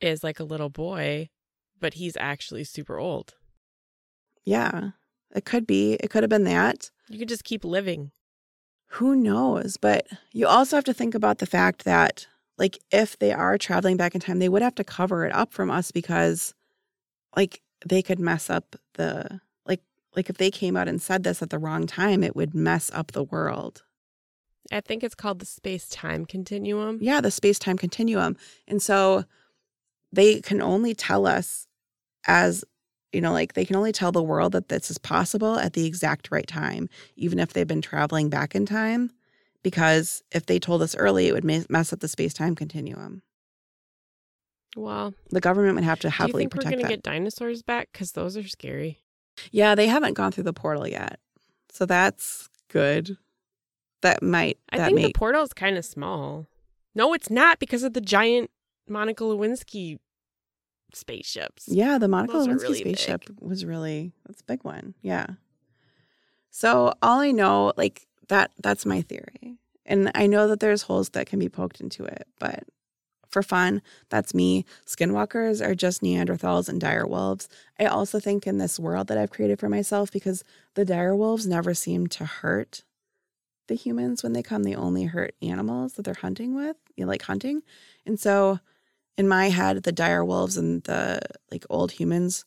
[0.00, 1.30] is like a little boy,
[1.80, 3.34] but he's actually super old.
[4.44, 4.90] Yeah.
[5.34, 5.94] It could be.
[5.94, 6.90] It could have been that.
[7.08, 8.10] You could just keep living.
[8.94, 9.76] Who knows?
[9.76, 12.26] But you also have to think about the fact that,
[12.58, 15.52] like, if they are traveling back in time, they would have to cover it up
[15.52, 16.54] from us because,
[17.36, 19.80] like, they could mess up the like
[20.16, 22.90] like if they came out and said this at the wrong time, it would mess
[22.94, 23.82] up the world.
[24.72, 26.98] I think it's called the space time continuum.
[27.00, 28.36] Yeah, the space time continuum.
[28.66, 29.24] And so
[30.12, 31.66] they can only tell us
[32.26, 32.64] as
[33.14, 35.86] you know, like they can only tell the world that this is possible at the
[35.86, 39.10] exact right time, even if they've been traveling back in time.
[39.62, 43.22] Because if they told us early, it would mess up the space time continuum.
[44.76, 46.88] Well, the government would have to do you heavily think we're gonna that.
[46.88, 47.88] get dinosaurs back?
[47.92, 49.00] Because those are scary.
[49.50, 51.18] Yeah, they haven't gone through the portal yet,
[51.70, 53.16] so that's good.
[54.02, 54.58] That might.
[54.70, 56.46] I that think may, the portal is kind of small.
[56.94, 58.50] No, it's not because of the giant
[58.88, 59.98] Monica Lewinsky
[60.96, 61.64] spaceships.
[61.68, 64.94] Yeah, the Monica Those Lewinsky really spaceship was really that's a big one.
[65.02, 65.26] Yeah.
[66.50, 71.10] So all I know, like that, that's my theory, and I know that there's holes
[71.10, 72.64] that can be poked into it, but
[73.28, 74.64] for fun, that's me.
[74.86, 77.48] Skinwalkers are just Neanderthals and dire wolves.
[77.80, 81.44] I also think in this world that I've created for myself, because the dire wolves
[81.44, 82.84] never seem to hurt
[83.66, 87.08] the humans when they come, they only hurt animals that they're hunting with, you know,
[87.08, 87.62] like hunting,
[88.06, 88.60] and so
[89.16, 92.44] in my head, the dire wolves and the like old humans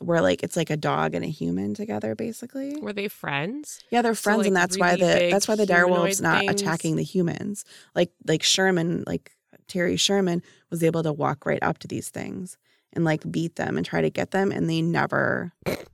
[0.00, 2.76] were like it's like a dog and a human together, basically.
[2.76, 3.80] Were they friends?
[3.90, 6.40] Yeah, they're So, friends, like, and that's why the that's why the dire wolves not
[6.40, 6.60] things?
[6.62, 7.64] attacking the humans.
[7.94, 9.32] Like like Sherman, like
[9.66, 12.56] Terry Sherman was able to walk right up to these things
[12.92, 15.52] and like beat them and try to get them, and they never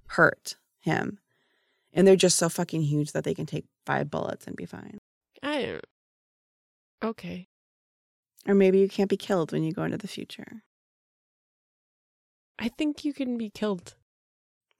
[0.08, 1.18] hurt him.
[1.92, 4.98] And they're just so fucking huge that they can take five bullets and be fine.
[5.42, 5.80] I.
[7.02, 7.48] Okay.
[8.46, 10.62] Or maybe you can't be killed when you go into the future.
[12.58, 13.94] I think you can be killed.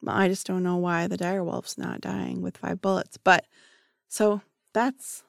[0.03, 3.17] Well, I just don't know why the dire wolf's not dying with five bullets.
[3.17, 3.47] But
[4.09, 4.43] so
[4.73, 5.23] that's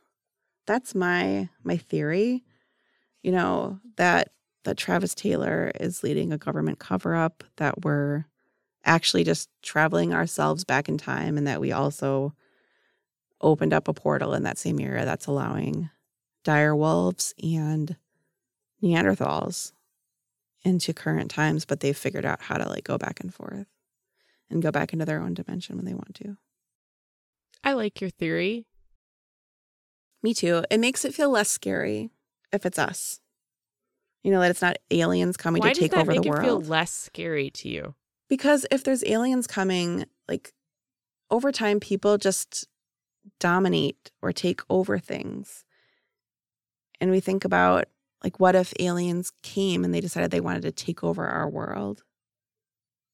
[0.67, 2.43] that's my my theory.
[3.23, 4.31] You know, that
[4.65, 8.25] that Travis Taylor is leading a government cover up, that we're
[8.83, 12.33] actually just traveling ourselves back in time and that we also
[13.41, 15.89] opened up a portal in that same area that's allowing
[16.43, 17.95] dire wolves and
[18.85, 19.71] Neanderthals
[20.63, 23.65] into current times, but they've figured out how to like go back and forth
[24.49, 26.37] and go back into their own dimension when they want to.
[27.63, 28.67] I like your theory.
[30.21, 30.63] Me too.
[30.69, 32.11] It makes it feel less scary
[32.51, 33.19] if it's us.
[34.23, 36.25] You know, that it's not aliens coming Why to take over the world.
[36.25, 37.95] Why does that make it feel less scary to you?
[38.27, 40.51] Because if there's aliens coming, like
[41.29, 42.67] over time, people just
[43.39, 45.63] dominate or take over things.
[46.99, 47.85] And we think about,
[48.23, 52.03] like, what if aliens came and they decided they wanted to take over our world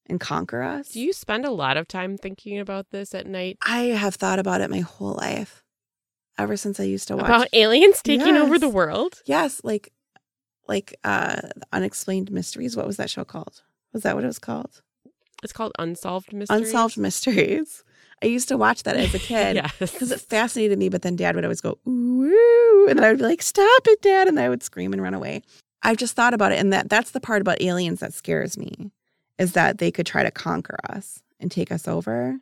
[0.06, 0.88] and conquer us?
[0.90, 3.58] Do you spend a lot of time thinking about this at night?
[3.66, 5.62] I have thought about it my whole life,
[6.38, 7.26] ever since I used to watch.
[7.26, 9.20] About aliens taking over the world?
[9.26, 9.92] yes, like,
[10.68, 11.40] like uh,
[11.72, 12.76] Unexplained Mysteries.
[12.76, 13.62] What was that show called?
[13.92, 14.80] Was that what it was called?
[15.42, 16.68] It's called Unsolved Mysteries.
[16.68, 17.84] Unsolved Mysteries.
[18.22, 19.56] I used to watch that as a kid.
[19.80, 19.92] yes.
[19.92, 20.88] because it fascinated me.
[20.88, 24.00] But then dad would always go, ooh, and then I would be like, stop it,
[24.02, 24.28] dad.
[24.28, 25.42] And I would scream and run away.
[25.82, 26.58] I've just thought about it.
[26.58, 28.92] And that that's the part about aliens that scares me
[29.38, 32.38] is that they could try to conquer us and take us over.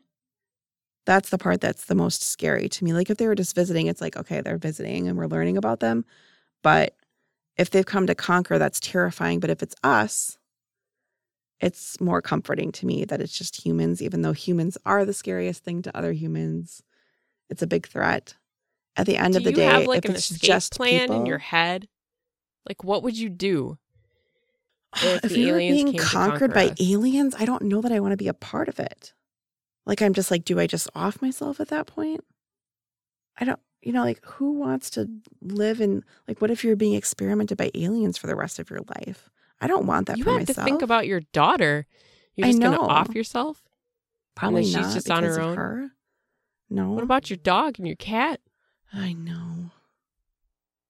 [1.06, 2.92] That's the part that's the most scary to me.
[2.92, 5.80] Like if they were just visiting, it's like, okay, they're visiting and we're learning about
[5.80, 6.04] them.
[6.62, 6.94] But
[7.56, 9.40] if they've come to conquer, that's terrifying.
[9.40, 10.36] But if it's us,
[11.60, 15.62] it's more comforting to me that it's just humans, even though humans are the scariest
[15.62, 16.82] thing to other humans.
[17.50, 18.34] It's a big threat.
[18.96, 20.72] At the end Do of the you day, have like if an it's escape just
[20.72, 21.88] plan people, in your head?
[22.68, 23.78] Like, what would you do?
[25.02, 26.80] if if the we were aliens being conquered conquer by us?
[26.80, 29.12] aliens, I don't know that I want to be a part of it.
[29.86, 32.24] Like I'm just like, do I just off myself at that point?
[33.38, 35.08] I don't, you know, like who wants to
[35.40, 38.80] live in like what if you're being experimented by aliens for the rest of your
[38.96, 39.30] life?
[39.60, 40.56] I don't want that you for have myself.
[40.56, 41.86] to think about your daughter.
[42.34, 43.62] You're just going to off yourself?
[44.34, 45.56] Probably she's not just on her own?
[45.56, 45.90] her.
[46.70, 48.40] No, What about your dog and your cat?
[48.92, 49.72] I know.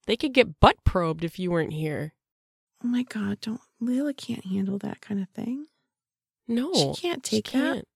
[0.07, 2.15] They could get butt probed if you weren't here.
[2.85, 5.67] Oh my god, don't Layla can't handle that kind of thing.
[6.47, 6.73] No.
[6.73, 7.53] she can't take that.
[7.53, 7.89] can't.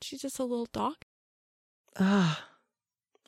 [0.00, 0.96] She's just a little dog.
[1.96, 2.36] Ugh.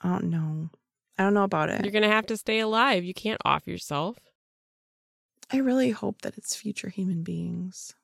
[0.02, 0.70] I don't know.
[1.18, 1.82] I don't know about it.
[1.84, 3.04] You're going to have to stay alive.
[3.04, 4.18] You can't off yourself.
[5.54, 7.94] I really hope that it's future human beings.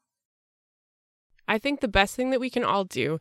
[1.49, 3.19] I think the best thing that we can all do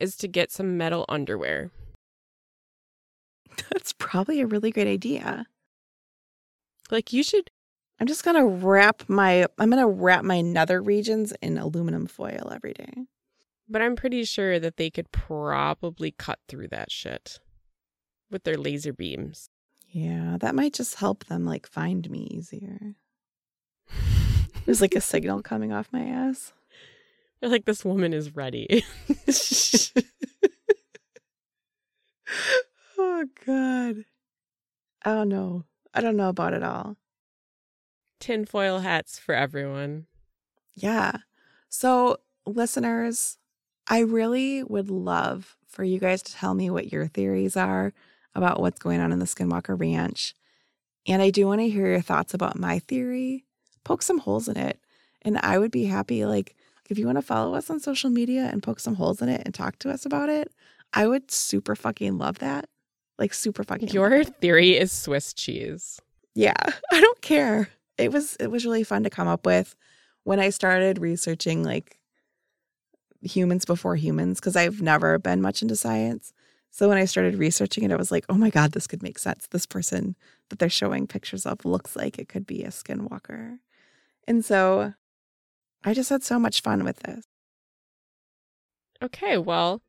[0.00, 1.72] is to get some metal underwear.
[3.72, 5.46] That's probably a really great idea.
[6.92, 7.50] Like you should
[7.98, 12.74] I'm just gonna wrap my I'm gonna wrap my nether regions in aluminum foil every
[12.74, 13.06] day.
[13.68, 17.40] But I'm pretty sure that they could probably cut through that shit
[18.30, 19.48] with their laser beams.
[19.88, 22.94] Yeah, that might just help them like find me easier.
[24.64, 26.52] There's like a signal coming off my ass.
[27.40, 28.84] They're like, this woman is ready.
[32.98, 34.04] oh God.
[35.04, 35.64] I don't know.
[35.92, 36.96] I don't know about it all.
[38.20, 40.06] Tinfoil hats for everyone.
[40.74, 41.18] Yeah.
[41.68, 43.36] So, listeners,
[43.86, 47.92] I really would love for you guys to tell me what your theories are
[48.34, 50.34] about what's going on in the Skinwalker Ranch.
[51.06, 53.44] And I do want to hear your thoughts about my theory.
[53.84, 54.80] Poke some holes in it.
[55.22, 56.54] And I would be happy, like,
[56.90, 59.42] if you want to follow us on social media and poke some holes in it
[59.44, 60.52] and talk to us about it,
[60.92, 62.68] I would super fucking love that.
[63.18, 63.88] Like, super fucking.
[63.88, 66.00] Your theory is Swiss cheese.
[66.34, 66.52] Yeah,
[66.92, 67.68] I don't care.
[67.96, 69.76] It was it was really fun to come up with
[70.24, 71.98] when I started researching like
[73.22, 76.32] humans before humans because I've never been much into science.
[76.70, 79.18] So when I started researching it, I was like, oh my God, this could make
[79.18, 79.46] sense.
[79.46, 80.16] This person
[80.48, 83.58] that they're showing pictures of looks like it could be a skinwalker.
[84.26, 84.94] And so
[85.84, 87.24] I just had so much fun with this.
[89.02, 89.82] Okay, well,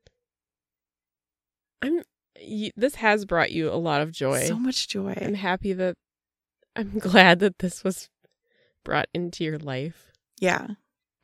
[1.81, 2.01] I'm.
[2.41, 4.41] y- This has brought you a lot of joy.
[4.41, 5.15] So much joy.
[5.19, 5.95] I'm happy that.
[6.75, 8.09] I'm glad that this was
[8.83, 10.11] brought into your life.
[10.39, 10.67] yeah.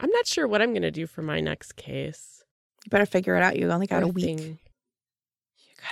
[0.04, 2.44] I'm not sure what I'm going to do for my next case.
[2.84, 3.56] You better figure it out.
[3.56, 4.40] You only got or a week.
[4.40, 4.58] thing.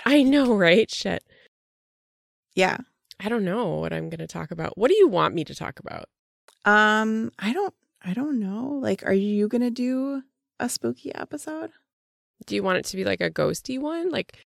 [0.04, 0.90] I know, right?
[0.90, 1.24] Shit.
[2.56, 2.78] Yeah.
[3.20, 4.80] I don't know what I'm going to talk about.
[4.80, 6.06] What do you want me to talk about?
[6.70, 7.74] Um, I don't
[8.04, 8.80] I don't know.
[8.80, 10.22] Like, are you gonna do
[10.60, 11.72] a spooky episode?
[12.46, 14.12] Do you want it to be like a ghosty one?
[14.12, 14.46] Like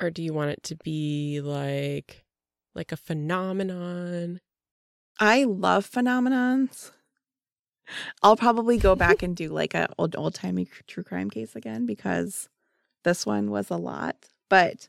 [0.00, 2.24] or do you want it to be like
[2.74, 4.40] like a phenomenon?
[5.20, 6.92] I love phenomenons.
[8.22, 11.84] I'll probably go back and do like a old old timey true crime case again
[11.84, 12.48] because
[13.04, 14.16] this one was a lot.
[14.48, 14.88] But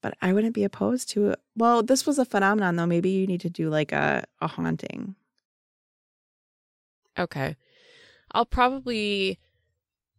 [0.00, 1.40] but I wouldn't be opposed to it.
[1.56, 2.86] Well, this was a phenomenon though.
[2.86, 5.16] Maybe you need to do like a, a haunting.
[7.18, 7.56] Okay.
[8.32, 9.38] I'll probably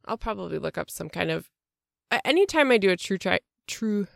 [0.06, 1.50] I'll probably look up some kind of
[2.24, 4.08] anytime I do a true tri- true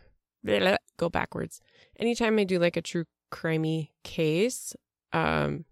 [0.43, 1.60] blah, blah, go backwards.
[1.99, 4.76] Anytime I do like a true crimey case,
[5.14, 5.65] um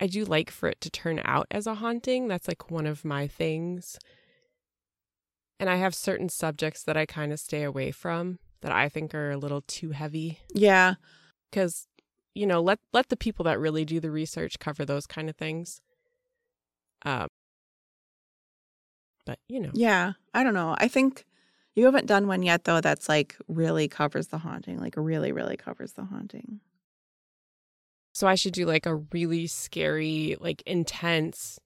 [0.00, 2.26] I do like for it to turn out as a haunting.
[2.28, 3.98] That's like one of my things.
[5.60, 9.14] And I have certain subjects that I kind of stay away from that I think
[9.14, 10.94] are a little too heavy Yeah.
[11.50, 11.86] because
[12.34, 15.36] you know let let the people that really do the research cover those kind of
[15.36, 15.80] things
[17.04, 17.26] um
[19.26, 20.12] but you know Yeah.
[20.34, 20.74] I don't know.
[20.78, 21.24] I think
[21.74, 24.78] you haven't done one yet though that's like really covers the haunting.
[24.78, 26.60] Like really, really covers the haunting.
[28.14, 31.58] so i should do like a really scary like intense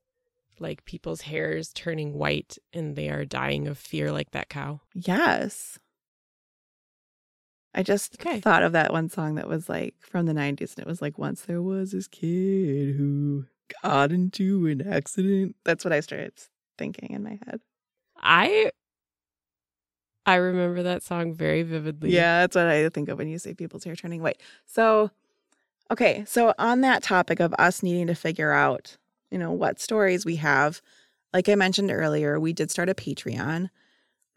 [0.60, 5.78] like people's hairs turning white and they are dying of fear like that cow Yes.
[7.74, 8.40] I just Okay.
[8.40, 11.18] thought of that one song that was like from the 90s and it was like
[11.18, 13.44] once there was this kid who
[13.82, 15.56] got into an accident.
[15.64, 16.32] That's what I started
[16.78, 17.60] thinking in my head.
[18.18, 18.70] i
[20.26, 23.55] i remember that song very vividly Yeah, that's what I think of when you say
[23.55, 24.40] people's hair turning white.
[24.66, 25.10] So,
[25.90, 28.97] okay, so on that topic of us needing to figure out,
[29.30, 30.82] you know, what stories we have,
[31.32, 33.68] like I mentioned earlier, we did start a Patreon.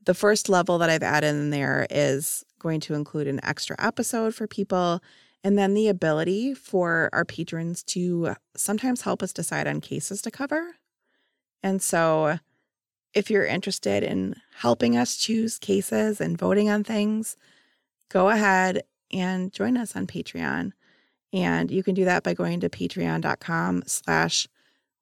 [0.05, 4.33] The first level that I've added in there is going to include an extra episode
[4.35, 5.01] for people
[5.43, 10.31] and then the ability for our patrons to sometimes help us decide on cases to
[10.31, 10.75] cover.
[11.63, 12.39] And so
[13.13, 17.37] if you're interested in helping us choose cases and voting on things,
[18.09, 20.73] go ahead and join us on Patreon.
[21.31, 24.47] And you can do that by going to patreon.com slash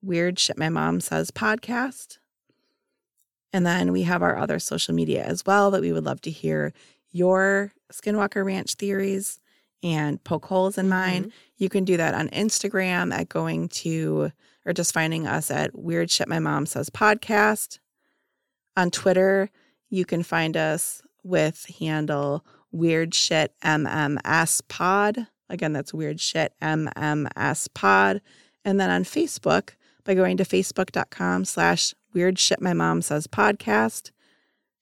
[0.01, 2.19] weird shit my mom says podcast.
[3.53, 6.31] And then we have our other social media as well that we would love to
[6.31, 6.73] hear
[7.11, 9.39] your Skinwalker Ranch theories
[9.83, 11.23] and poke holes in mine.
[11.23, 11.29] Mm-hmm.
[11.57, 14.31] You can do that on Instagram at going to
[14.65, 17.79] or just finding us at Weird Shit My Mom Says Podcast.
[18.75, 19.49] On Twitter,
[19.89, 25.27] you can find us with handle Weird Shit MMS Pod.
[25.49, 28.21] Again, that's Weird Shit MMS Pod.
[28.65, 29.69] And then on Facebook
[30.03, 34.11] by going to facebook.com slash Weird Shit My Mom Says Podcast.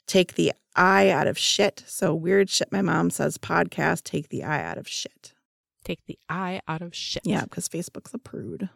[0.07, 1.83] Take the I out of shit.
[1.87, 4.03] So Weird Shit My Mom Says Podcast.
[4.03, 5.33] Take the I out of shit.
[5.83, 8.69] take the eye out of shit Yeah, because Facebook's a prude.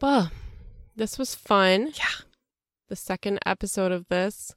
[0.00, 0.30] well
[0.96, 2.24] this was fun Yeah.
[2.88, 4.54] the second episode of this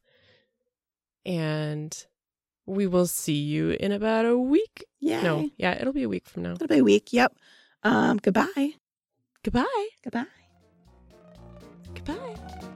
[1.26, 2.06] and
[2.66, 5.22] we will see you in about a week Yeah.
[5.22, 7.12] no yeah it'll be a week from now It'll be a week.
[7.14, 7.36] Yep.
[7.84, 8.74] Um, goodbye.
[9.44, 10.26] goodbye Goodbye.
[11.94, 12.75] goodbye